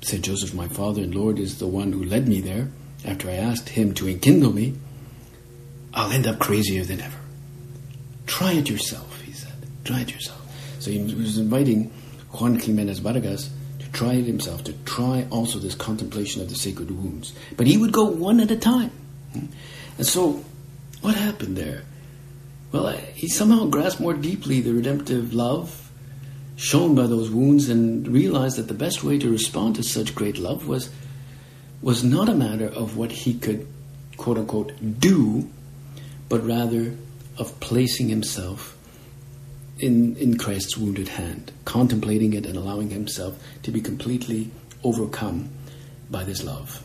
St. 0.00 0.24
Joseph, 0.24 0.54
my 0.54 0.68
father 0.68 1.02
and 1.02 1.14
Lord, 1.14 1.38
is 1.38 1.58
the 1.58 1.66
one 1.66 1.92
who 1.92 2.04
led 2.04 2.28
me 2.28 2.40
there 2.40 2.68
after 3.04 3.28
I 3.28 3.34
asked 3.34 3.70
him 3.70 3.94
to 3.94 4.08
enkindle 4.08 4.52
me. 4.52 4.74
I'll 5.94 6.12
end 6.12 6.26
up 6.26 6.38
crazier 6.38 6.84
than 6.84 7.00
ever. 7.00 7.18
Try 8.26 8.52
it 8.52 8.68
yourself, 8.68 9.20
he 9.22 9.32
said. 9.32 9.54
Try 9.84 10.00
it 10.00 10.12
yourself. 10.12 10.40
So 10.78 10.90
he 10.90 11.02
was 11.02 11.38
inviting 11.38 11.90
Juan 12.32 12.58
Jimenez 12.58 13.00
Vargas 13.00 13.50
to 13.80 13.90
try 13.92 14.12
it 14.14 14.26
himself, 14.26 14.64
to 14.64 14.72
try 14.84 15.26
also 15.30 15.58
this 15.58 15.74
contemplation 15.74 16.42
of 16.42 16.48
the 16.48 16.54
sacred 16.54 16.90
wounds. 16.90 17.32
But 17.56 17.66
he 17.66 17.76
would 17.76 17.92
go 17.92 18.04
one 18.04 18.40
at 18.40 18.50
a 18.50 18.56
time. 18.56 18.92
And 19.32 20.06
so, 20.06 20.44
what 21.00 21.14
happened 21.14 21.56
there? 21.56 21.82
Well, 22.70 22.88
he 23.14 23.28
somehow 23.28 23.66
grasped 23.66 24.00
more 24.00 24.14
deeply 24.14 24.60
the 24.60 24.72
redemptive 24.72 25.32
love 25.32 25.90
shown 26.56 26.94
by 26.94 27.06
those 27.06 27.30
wounds 27.30 27.68
and 27.68 28.06
realized 28.08 28.58
that 28.58 28.68
the 28.68 28.74
best 28.74 29.04
way 29.04 29.18
to 29.18 29.30
respond 29.30 29.76
to 29.76 29.82
such 29.82 30.14
great 30.14 30.38
love 30.38 30.66
was 30.66 30.90
was 31.80 32.02
not 32.02 32.28
a 32.28 32.34
matter 32.34 32.66
of 32.66 32.96
what 32.96 33.12
he 33.12 33.34
could 33.34 33.66
quote 34.16 34.36
unquote 34.36 34.72
do, 35.00 35.48
but 36.28 36.44
rather 36.44 36.94
of 37.38 37.58
placing 37.60 38.08
himself 38.08 38.76
in, 39.78 40.16
in 40.16 40.36
Christ's 40.36 40.76
wounded 40.76 41.08
hand, 41.08 41.52
contemplating 41.64 42.32
it 42.32 42.44
and 42.44 42.56
allowing 42.56 42.90
himself 42.90 43.38
to 43.62 43.70
be 43.70 43.80
completely 43.80 44.50
overcome 44.82 45.48
by 46.10 46.24
this 46.24 46.42
love. 46.42 46.82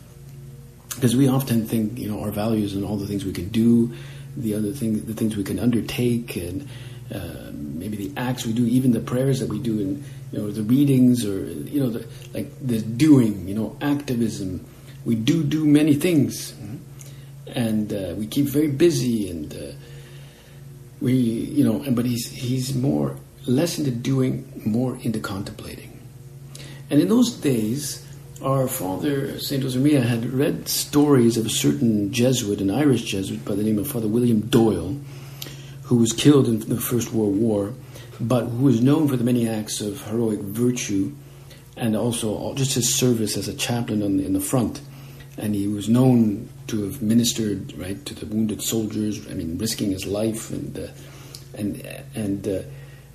Because 0.94 1.16
we 1.16 1.26
often 1.26 1.66
think, 1.66 1.98
you 1.98 2.08
know, 2.08 2.20
our 2.20 2.30
values 2.30 2.74
and 2.74 2.84
all 2.84 2.96
the 2.96 3.06
things 3.06 3.24
we 3.24 3.32
can 3.32 3.48
do, 3.48 3.92
the 4.36 4.54
other 4.54 4.72
things, 4.72 5.04
the 5.04 5.14
things 5.14 5.36
we 5.36 5.44
can 5.44 5.58
undertake, 5.58 6.36
and 6.36 6.68
uh, 7.14 7.50
maybe 7.52 7.96
the 7.96 8.12
acts 8.16 8.46
we 8.46 8.52
do, 8.52 8.66
even 8.66 8.92
the 8.92 9.00
prayers 9.00 9.40
that 9.40 9.48
we 9.48 9.58
do, 9.58 9.80
and 9.80 10.04
you 10.32 10.38
know 10.38 10.50
the 10.50 10.62
readings, 10.62 11.24
or 11.24 11.44
you 11.44 11.80
know, 11.80 11.90
the, 11.90 12.06
like 12.32 12.50
the 12.60 12.80
doing, 12.80 13.46
you 13.48 13.54
know, 13.54 13.76
activism. 13.80 14.64
We 15.04 15.14
do 15.14 15.42
do 15.42 15.64
many 15.64 15.94
things, 15.94 16.54
and 17.46 17.92
uh, 17.92 18.14
we 18.16 18.26
keep 18.26 18.46
very 18.46 18.68
busy, 18.68 19.30
and 19.30 19.54
uh, 19.54 19.72
we, 21.00 21.12
you 21.12 21.64
know, 21.64 21.84
but 21.92 22.06
he's 22.06 22.30
he's 22.30 22.74
more 22.74 23.16
less 23.46 23.78
into 23.78 23.90
doing, 23.90 24.62
more 24.64 24.96
into 25.02 25.20
contemplating. 25.20 26.00
And 26.90 27.00
in 27.00 27.08
those 27.08 27.30
days, 27.32 28.03
our 28.42 28.68
father, 28.68 29.38
St. 29.38 29.62
Josemaria, 29.62 30.02
had 30.02 30.32
read 30.32 30.68
stories 30.68 31.36
of 31.36 31.46
a 31.46 31.50
certain 31.50 32.12
Jesuit, 32.12 32.60
an 32.60 32.70
Irish 32.70 33.02
Jesuit 33.02 33.44
by 33.44 33.54
the 33.54 33.62
name 33.62 33.78
of 33.78 33.88
Father 33.88 34.08
William 34.08 34.40
Doyle, 34.40 34.98
who 35.84 35.96
was 35.96 36.12
killed 36.12 36.48
in 36.48 36.60
the 36.60 36.80
First 36.80 37.12
World 37.12 37.36
War, 37.36 37.74
but 38.20 38.46
who 38.46 38.64
was 38.64 38.80
known 38.80 39.08
for 39.08 39.16
the 39.16 39.24
many 39.24 39.48
acts 39.48 39.80
of 39.80 40.02
heroic 40.06 40.40
virtue 40.40 41.12
and 41.76 41.96
also 41.96 42.54
just 42.54 42.74
his 42.74 42.94
service 42.94 43.36
as 43.36 43.48
a 43.48 43.54
chaplain 43.54 44.02
in 44.02 44.32
the 44.32 44.40
front. 44.40 44.80
And 45.36 45.54
he 45.54 45.66
was 45.66 45.88
known 45.88 46.48
to 46.68 46.84
have 46.84 47.02
ministered 47.02 47.76
right 47.76 48.04
to 48.06 48.14
the 48.14 48.26
wounded 48.26 48.62
soldiers. 48.62 49.26
I 49.28 49.34
mean, 49.34 49.58
risking 49.58 49.90
his 49.90 50.06
life 50.06 50.50
and 50.50 50.78
uh, 50.78 50.86
and 51.54 52.04
and. 52.14 52.48
Uh, 52.48 52.62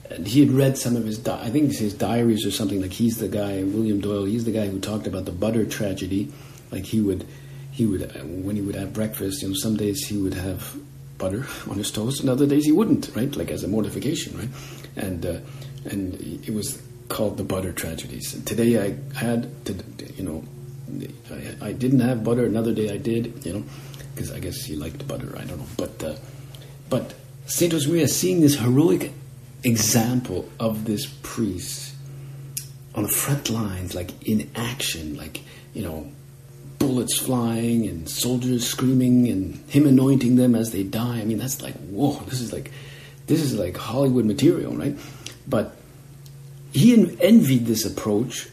he 0.09 0.39
had 0.39 0.51
read 0.51 0.77
some 0.77 0.95
of 0.95 1.05
his, 1.05 1.19
di- 1.19 1.39
I 1.39 1.49
think 1.49 1.71
his 1.71 1.93
diaries 1.93 2.45
or 2.45 2.51
something. 2.51 2.81
Like 2.81 2.93
he's 2.93 3.17
the 3.17 3.27
guy, 3.27 3.63
William 3.63 4.01
Doyle. 4.01 4.25
He's 4.25 4.45
the 4.45 4.51
guy 4.51 4.67
who 4.67 4.79
talked 4.79 5.07
about 5.07 5.25
the 5.25 5.31
butter 5.31 5.65
tragedy. 5.65 6.31
Like 6.71 6.85
he 6.85 7.01
would, 7.01 7.27
he 7.71 7.85
would 7.85 8.11
when 8.43 8.55
he 8.55 8.61
would 8.61 8.75
have 8.75 8.93
breakfast. 8.93 9.41
You 9.41 9.49
know, 9.49 9.53
some 9.55 9.75
days 9.75 10.07
he 10.07 10.17
would 10.17 10.33
have 10.33 10.75
butter 11.17 11.45
on 11.69 11.77
his 11.77 11.91
toast, 11.91 12.21
and 12.21 12.29
other 12.29 12.47
days 12.47 12.65
he 12.65 12.71
wouldn't. 12.71 13.11
Right, 13.15 13.33
like 13.35 13.51
as 13.51 13.63
a 13.63 13.67
mortification. 13.67 14.37
Right, 14.37 14.49
and 14.95 15.25
uh, 15.25 15.39
and 15.85 16.15
it 16.47 16.53
was 16.53 16.81
called 17.07 17.37
the 17.37 17.43
butter 17.43 17.71
tragedies. 17.71 18.41
Today 18.43 18.83
I 18.83 19.17
had 19.17 19.65
to, 19.65 19.75
you 20.15 20.23
know, 20.23 20.43
I, 21.31 21.69
I, 21.69 21.71
didn't 21.71 22.01
have 22.01 22.23
butter. 22.23 22.45
Another 22.45 22.73
day 22.73 22.91
I 22.93 22.97
did. 22.97 23.45
You 23.45 23.53
know, 23.53 23.63
because 24.13 24.31
I 24.31 24.39
guess 24.39 24.63
he 24.63 24.75
liked 24.75 25.07
butter. 25.07 25.35
I 25.37 25.43
don't 25.45 25.59
know, 25.59 25.67
but 25.77 26.03
uh, 26.03 26.15
but 26.89 27.13
Saint 27.45 27.73
Josemaria 27.73 28.09
seeing 28.09 28.41
this 28.41 28.55
heroic 28.55 29.11
example 29.63 30.49
of 30.59 30.85
this 30.85 31.05
priest 31.23 31.93
on 32.95 33.03
the 33.03 33.09
front 33.09 33.49
lines, 33.49 33.93
like 33.93 34.27
in 34.27 34.49
action, 34.55 35.15
like, 35.17 35.41
you 35.73 35.81
know, 35.81 36.11
bullets 36.79 37.17
flying 37.17 37.85
and 37.85 38.09
soldiers 38.09 38.65
screaming 38.65 39.27
and 39.27 39.55
him 39.69 39.85
anointing 39.85 40.37
them 40.37 40.55
as 40.55 40.71
they 40.71 40.83
die. 40.83 41.19
I 41.19 41.25
mean, 41.25 41.37
that's 41.37 41.61
like, 41.61 41.75
whoa, 41.89 42.19
this 42.25 42.41
is 42.41 42.53
like, 42.53 42.71
this 43.27 43.41
is 43.41 43.53
like 43.53 43.77
Hollywood 43.77 44.25
material, 44.25 44.73
right? 44.73 44.97
But 45.47 45.75
he 46.71 46.93
envied 47.19 47.65
this 47.65 47.85
approach, 47.85 48.47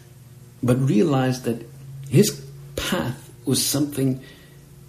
but 0.62 0.76
realized 0.78 1.44
that 1.44 1.64
his 2.10 2.44
path 2.74 3.30
was 3.44 3.64
something 3.64 4.20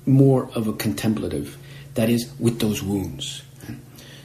more 0.06 0.50
of 0.56 0.68
a 0.68 0.74
contemplative, 0.74 1.58
that 1.94 2.10
is, 2.10 2.32
with 2.40 2.60
those 2.60 2.82
wounds. 2.82 3.44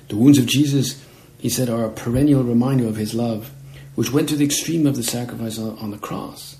The 0.09 0.17
wounds 0.17 0.39
of 0.39 0.47
Jesus 0.47 1.05
he 1.43 1.49
said, 1.49 1.69
are 1.69 1.85
a 1.85 1.91
perennial 1.91 2.45
reminder 2.45 2.87
of 2.87 2.95
his 2.95 3.15
love, 3.15 3.51
which 3.97 4.13
went 4.13 4.29
to 4.29 4.37
the 4.37 4.45
extreme 4.45 4.87
of 4.87 4.95
the 4.95 5.03
sacrifice 5.03 5.59
on, 5.59 5.91
the 5.91 5.99
cross. 5.99 6.57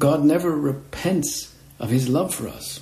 God 0.00 0.24
never 0.24 0.50
repents 0.50 1.54
of 1.78 1.90
his 1.90 2.08
love 2.08 2.34
for 2.34 2.48
us. 2.48 2.80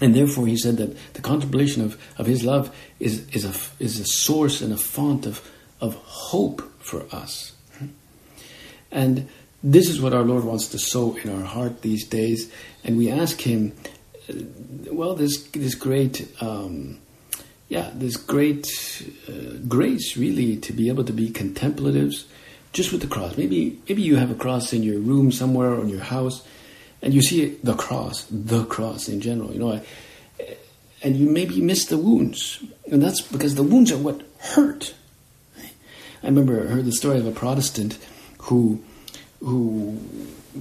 And 0.00 0.12
therefore, 0.12 0.48
he 0.48 0.56
said 0.56 0.76
that 0.78 0.96
the 1.14 1.20
contemplation 1.20 1.84
of, 1.84 2.02
of 2.18 2.26
his 2.26 2.42
love 2.42 2.74
is, 2.98 3.28
is, 3.28 3.44
a, 3.44 3.54
is 3.78 4.00
a 4.00 4.04
source 4.04 4.60
and 4.60 4.72
a 4.72 4.76
font 4.76 5.24
of, 5.24 5.48
of 5.80 5.94
hope 5.94 6.68
for 6.80 7.06
us. 7.12 7.52
And 8.90 9.28
this 9.62 9.88
is 9.88 10.00
what 10.00 10.12
our 10.12 10.24
Lord 10.24 10.42
wants 10.42 10.66
to 10.70 10.80
sow 10.80 11.16
in 11.16 11.30
our 11.30 11.44
heart 11.44 11.82
these 11.82 12.08
days. 12.08 12.50
And 12.82 12.98
we 12.98 13.08
ask 13.08 13.40
Him, 13.40 13.72
well, 14.90 15.14
this, 15.14 15.44
this 15.52 15.76
great 15.76 16.28
um, 16.40 16.98
yeah, 17.70 17.92
this 17.94 18.16
great 18.16 18.66
uh, 19.28 19.56
grace 19.68 20.16
really 20.16 20.56
to 20.56 20.72
be 20.72 20.88
able 20.88 21.04
to 21.04 21.12
be 21.12 21.30
contemplatives 21.30 22.26
just 22.72 22.90
with 22.90 23.00
the 23.00 23.06
cross. 23.06 23.36
Maybe 23.36 23.78
maybe 23.88 24.02
you 24.02 24.16
have 24.16 24.30
a 24.30 24.34
cross 24.34 24.72
in 24.72 24.82
your 24.82 24.98
room 24.98 25.30
somewhere 25.30 25.70
or 25.70 25.82
in 25.82 25.88
your 25.88 26.00
house, 26.00 26.42
and 27.00 27.14
you 27.14 27.22
see 27.22 27.56
the 27.62 27.74
cross, 27.74 28.26
the 28.28 28.64
cross 28.64 29.08
in 29.08 29.20
general. 29.20 29.52
You 29.52 29.60
know, 29.60 29.80
and 31.00 31.16
you 31.16 31.30
maybe 31.30 31.60
miss 31.60 31.86
the 31.86 31.96
wounds, 31.96 32.58
and 32.90 33.00
that's 33.00 33.20
because 33.20 33.54
the 33.54 33.62
wounds 33.62 33.92
are 33.92 33.98
what 33.98 34.22
hurt. 34.40 34.94
I 35.56 36.26
remember 36.26 36.60
I 36.60 36.72
heard 36.72 36.86
the 36.86 36.92
story 36.92 37.18
of 37.18 37.26
a 37.26 37.30
Protestant 37.30 37.98
who 38.38 38.82
who 39.38 39.96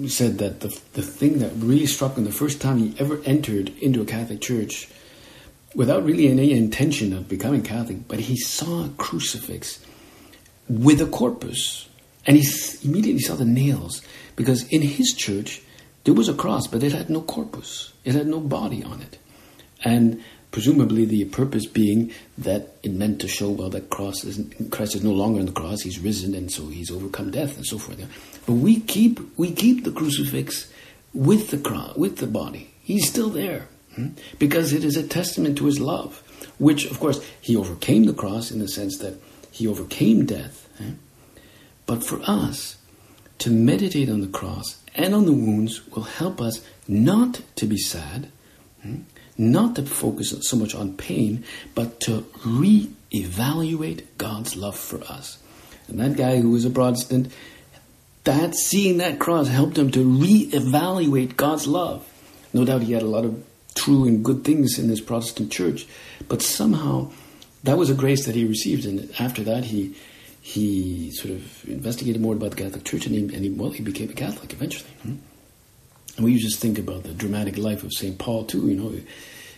said 0.07 0.37
that 0.37 0.59
the 0.59 0.79
the 0.93 1.01
thing 1.01 1.39
that 1.39 1.53
really 1.55 1.87
struck 1.87 2.17
him 2.17 2.25
the 2.25 2.31
first 2.31 2.61
time 2.61 2.77
he 2.77 2.93
ever 2.99 3.19
entered 3.25 3.69
into 3.79 3.99
a 3.99 4.05
Catholic 4.05 4.41
church 4.41 4.87
without 5.75 6.03
really 6.03 6.27
any 6.27 6.51
intention 6.51 7.13
of 7.13 7.29
becoming 7.29 7.61
Catholic, 7.61 8.07
but 8.07 8.19
he 8.19 8.37
saw 8.37 8.85
a 8.85 8.89
crucifix 8.97 9.79
with 10.67 11.01
a 11.01 11.05
corpus. 11.05 11.87
And 12.25 12.37
he 12.37 12.47
immediately 12.83 13.21
saw 13.21 13.35
the 13.35 13.45
nails 13.45 14.01
because 14.35 14.67
in 14.67 14.81
his 14.81 15.13
church 15.13 15.61
there 16.03 16.13
was 16.13 16.29
a 16.29 16.33
cross, 16.33 16.67
but 16.67 16.83
it 16.83 16.91
had 16.91 17.09
no 17.09 17.21
corpus, 17.21 17.93
it 18.03 18.15
had 18.15 18.27
no 18.27 18.39
body 18.39 18.83
on 18.83 19.01
it. 19.01 19.17
And 19.83 20.23
presumably 20.51 21.05
the 21.05 21.25
purpose 21.25 21.65
being 21.65 22.11
that 22.37 22.75
it 22.83 22.91
meant 22.91 23.21
to 23.21 23.27
show, 23.27 23.49
well, 23.49 23.69
that 23.69 23.89
cross 23.89 24.23
is 24.23 24.41
Christ 24.71 24.95
is 24.95 25.03
no 25.03 25.11
longer 25.11 25.39
on 25.39 25.45
the 25.45 25.51
cross; 25.51 25.81
he's 25.81 25.99
risen, 25.99 26.35
and 26.35 26.51
so 26.51 26.67
he's 26.67 26.91
overcome 26.91 27.31
death, 27.31 27.55
and 27.57 27.65
so 27.65 27.77
forth. 27.77 27.99
But 28.45 28.53
we 28.53 28.79
keep 28.79 29.19
we 29.37 29.51
keep 29.51 29.83
the 29.83 29.91
crucifix 29.91 30.71
with 31.13 31.49
the 31.49 31.57
cross, 31.57 31.95
with 31.95 32.17
the 32.17 32.27
body. 32.27 32.73
He's 32.81 33.07
still 33.07 33.29
there. 33.29 33.67
Hmm? 33.95 34.09
Because 34.37 34.73
it 34.73 34.83
is 34.83 34.95
a 34.95 35.07
testament 35.07 35.57
to 35.57 35.65
his 35.65 35.79
love, 35.79 36.23
which, 36.57 36.85
of 36.85 36.99
course, 36.99 37.25
he 37.41 37.55
overcame 37.55 38.05
the 38.05 38.13
cross 38.13 38.51
in 38.51 38.59
the 38.59 38.67
sense 38.67 38.97
that 38.99 39.15
he 39.51 39.67
overcame 39.67 40.25
death. 40.25 40.67
But 41.85 42.03
for 42.03 42.21
us, 42.23 42.77
to 43.39 43.49
meditate 43.49 44.09
on 44.09 44.21
the 44.21 44.27
cross 44.27 44.79
and 44.93 45.15
on 45.15 45.25
the 45.25 45.33
wounds 45.33 45.87
will 45.87 46.03
help 46.03 46.39
us 46.39 46.63
not 46.87 47.41
to 47.55 47.65
be 47.65 47.77
sad, 47.77 48.31
hmm? 48.83 48.97
not 49.37 49.75
to 49.75 49.83
focus 49.83 50.35
so 50.41 50.55
much 50.55 50.75
on 50.75 50.97
pain, 50.97 51.43
but 51.73 51.99
to 52.01 52.25
re-evaluate 52.45 54.17
God's 54.17 54.55
love 54.55 54.77
for 54.77 55.03
us. 55.05 55.39
And 55.87 55.99
that 55.99 56.15
guy 56.15 56.39
who 56.39 56.51
was 56.51 56.65
a 56.65 56.69
Protestant, 56.69 57.31
that 58.25 58.53
seeing 58.53 58.97
that 58.97 59.17
cross 59.17 59.47
helped 59.47 59.77
him 59.77 59.89
to 59.91 60.03
re-evaluate 60.03 61.37
God's 61.37 61.65
love. 61.65 62.05
No 62.53 62.65
doubt 62.65 62.83
he 62.83 62.93
had 62.93 63.01
a 63.01 63.07
lot 63.07 63.25
of 63.25 63.43
true 63.75 64.05
and 64.05 64.23
good 64.23 64.43
things 64.43 64.77
in 64.77 64.89
his 64.89 65.01
Protestant 65.01 65.51
church, 65.51 65.87
but 66.27 66.41
somehow 66.41 67.11
that 67.63 67.77
was 67.77 67.89
a 67.89 67.95
grace 67.95 68.25
that 68.25 68.35
he 68.35 68.45
received, 68.45 68.85
and 68.85 69.09
after 69.19 69.43
that 69.43 69.65
he 69.65 69.95
he 70.41 71.11
sort 71.11 71.33
of 71.33 71.67
investigated 71.67 72.21
more 72.21 72.33
about 72.33 72.51
the 72.51 72.57
Catholic 72.57 72.85
Church, 72.85 73.05
and 73.05 73.15
he, 73.15 73.21
and 73.21 73.43
he 73.43 73.49
well 73.49 73.71
he 73.71 73.83
became 73.83 74.09
a 74.09 74.13
Catholic 74.13 74.53
eventually. 74.53 74.91
Hmm? 75.03 75.15
And 76.17 76.25
we 76.25 76.37
just 76.37 76.59
think 76.59 76.79
about 76.79 77.03
the 77.03 77.13
dramatic 77.13 77.57
life 77.57 77.83
of 77.83 77.93
Saint 77.93 78.17
Paul 78.17 78.45
too. 78.45 78.67
You 78.67 78.75
know, 78.75 78.93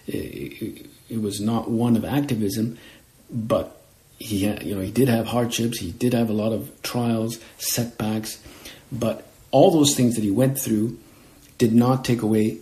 it, 0.08 0.16
it, 0.16 0.86
it 1.10 1.22
was 1.22 1.40
not 1.40 1.70
one 1.70 1.96
of 1.96 2.06
activism, 2.06 2.78
but 3.30 3.82
he 4.18 4.44
had, 4.44 4.64
you 4.64 4.76
know 4.76 4.82
he 4.82 4.92
did 4.92 5.08
have 5.08 5.28
hardships, 5.28 5.80
he 5.80 5.92
did 5.92 6.14
have 6.14 6.30
a 6.30 6.34
lot 6.34 6.52
of 6.52 6.72
trials, 6.82 7.40
setbacks, 7.58 8.42
but 8.92 9.28
all 9.52 9.72
those 9.72 9.96
things 9.96 10.16
that 10.16 10.24
he 10.24 10.32
went 10.32 10.58
through 10.58 10.98
did 11.58 11.74
not 11.74 12.06
take 12.06 12.22
away 12.22 12.60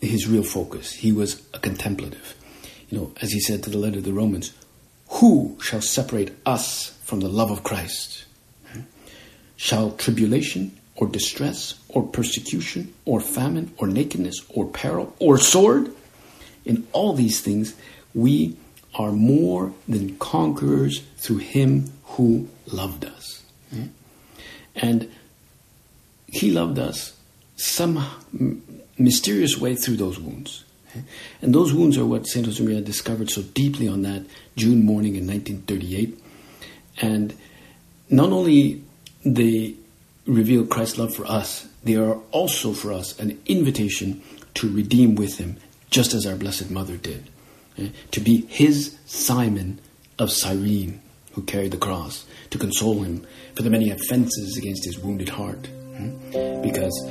his 0.00 0.26
real 0.26 0.42
focus. 0.42 0.92
He 0.92 1.12
was 1.12 1.42
a 1.54 1.58
contemplative. 1.58 2.34
You 2.88 2.98
know, 2.98 3.12
as 3.20 3.32
he 3.32 3.40
said 3.40 3.62
to 3.64 3.70
the 3.70 3.78
letter 3.78 3.98
of 3.98 4.04
the 4.04 4.12
Romans, 4.12 4.52
who 5.08 5.56
shall 5.60 5.80
separate 5.80 6.36
us 6.44 6.90
from 7.04 7.20
the 7.20 7.28
love 7.28 7.50
of 7.50 7.62
Christ? 7.62 8.24
Shall 9.56 9.92
tribulation 9.92 10.76
or 10.96 11.06
distress 11.06 11.74
or 11.88 12.02
persecution 12.02 12.92
or 13.04 13.20
famine 13.20 13.72
or 13.78 13.86
nakedness 13.86 14.44
or 14.50 14.66
peril 14.66 15.14
or 15.18 15.38
sword? 15.38 15.90
In 16.64 16.86
all 16.92 17.14
these 17.14 17.40
things, 17.40 17.74
we 18.14 18.56
are 18.94 19.12
more 19.12 19.72
than 19.88 20.18
conquerors 20.18 21.00
through 21.16 21.38
him 21.38 21.92
who 22.04 22.48
loved 22.66 23.04
us. 23.04 23.42
Hmm? 23.70 23.86
And 24.74 25.10
he 26.26 26.50
loved 26.50 26.78
us 26.78 27.16
some 27.56 28.62
mysterious 28.98 29.58
way 29.58 29.74
through 29.74 29.96
those 29.96 30.18
wounds. 30.18 30.64
And 31.42 31.54
those 31.54 31.74
wounds 31.74 31.98
are 31.98 32.06
what 32.06 32.26
St. 32.26 32.46
Josemaria 32.46 32.82
discovered 32.82 33.30
so 33.30 33.42
deeply 33.42 33.88
on 33.88 34.02
that 34.02 34.24
June 34.56 34.84
morning 34.84 35.16
in 35.16 35.26
1938. 35.26 36.18
And 37.02 37.34
not 38.08 38.30
only 38.30 38.82
they 39.24 39.74
reveal 40.26 40.64
Christ's 40.64 40.98
love 40.98 41.14
for 41.14 41.26
us, 41.26 41.66
they 41.84 41.96
are 41.96 42.18
also 42.30 42.72
for 42.72 42.92
us 42.92 43.18
an 43.18 43.38
invitation 43.46 44.22
to 44.54 44.72
redeem 44.72 45.14
with 45.16 45.38
him, 45.38 45.58
just 45.90 46.14
as 46.14 46.24
our 46.26 46.36
Blessed 46.36 46.70
Mother 46.70 46.96
did. 46.96 47.28
To 48.12 48.20
be 48.20 48.46
his 48.46 48.96
Simon 49.04 49.80
of 50.18 50.30
Cyrene. 50.30 51.00
who 51.36 51.42
carried 51.42 51.70
the 51.70 51.76
cross, 51.76 52.24
to 52.48 52.56
console 52.56 53.02
him 53.02 53.24
for 53.54 53.62
the 53.62 53.68
many 53.68 53.90
offenses 53.90 54.56
against 54.56 54.86
his 54.86 54.98
wounded 54.98 55.28
heart. 55.28 55.66
Hmm? 55.94 56.16
Because, 56.62 57.06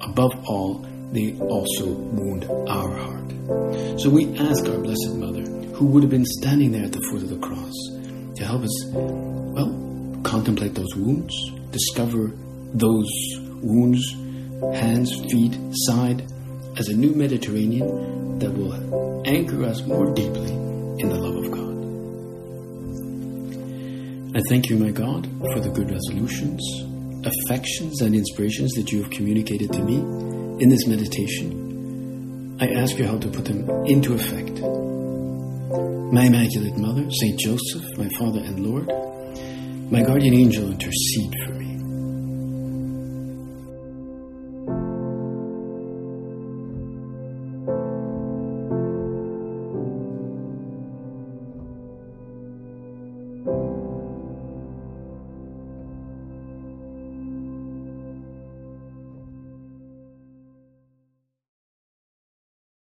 above 0.00 0.32
all, 0.46 0.86
they 1.12 1.36
also 1.38 1.86
wound 1.86 2.44
our 2.68 2.94
heart. 2.96 3.30
So 4.00 4.10
we 4.10 4.36
ask 4.38 4.66
our 4.66 4.78
Blessed 4.78 5.14
Mother, 5.16 5.42
who 5.74 5.86
would 5.86 6.02
have 6.02 6.10
been 6.10 6.24
standing 6.24 6.72
there 6.72 6.84
at 6.84 6.92
the 6.92 7.00
foot 7.10 7.22
of 7.22 7.30
the 7.30 7.38
cross, 7.38 7.74
to 8.36 8.44
help 8.44 8.62
us, 8.62 8.84
well, 8.92 10.20
contemplate 10.22 10.74
those 10.74 10.94
wounds, 10.94 11.34
discover 11.70 12.30
those 12.72 13.10
wounds, 13.62 14.14
hands, 14.74 15.12
feet, 15.30 15.58
side, 15.72 16.26
as 16.78 16.88
a 16.88 16.94
new 16.94 17.12
Mediterranean 17.14 18.38
that 18.38 18.50
will 18.50 18.72
anchor 19.26 19.64
us 19.64 19.82
more 19.82 20.14
deeply 20.14 20.52
in 20.52 21.08
the 21.08 21.18
love 21.18 21.44
of 21.44 21.50
God. 21.50 21.70
I 24.36 24.40
thank 24.48 24.70
you, 24.70 24.76
my 24.76 24.90
God, 24.90 25.28
for 25.52 25.60
the 25.60 25.70
good 25.70 25.90
resolutions, 25.90 26.62
affections, 27.24 28.00
and 28.00 28.14
inspirations 28.14 28.72
that 28.72 28.90
you 28.92 29.02
have 29.02 29.10
communicated 29.10 29.72
to 29.72 29.82
me 29.82 29.96
in 30.62 30.68
this 30.68 30.86
meditation. 30.86 32.56
I 32.60 32.68
ask 32.74 32.98
you 32.98 33.06
how 33.06 33.18
to 33.18 33.28
put 33.28 33.44
them 33.44 33.68
into 33.86 34.14
effect. 34.14 34.60
My 36.12 36.24
Immaculate 36.24 36.76
Mother, 36.76 37.10
Saint 37.10 37.38
Joseph, 37.38 37.96
my 37.96 38.08
Father 38.18 38.40
and 38.40 38.66
Lord, 38.66 38.88
my 39.90 40.02
guardian 40.02 40.34
angel, 40.34 40.70
intercede 40.70 41.34
for 41.44 41.52
me. 41.52 41.69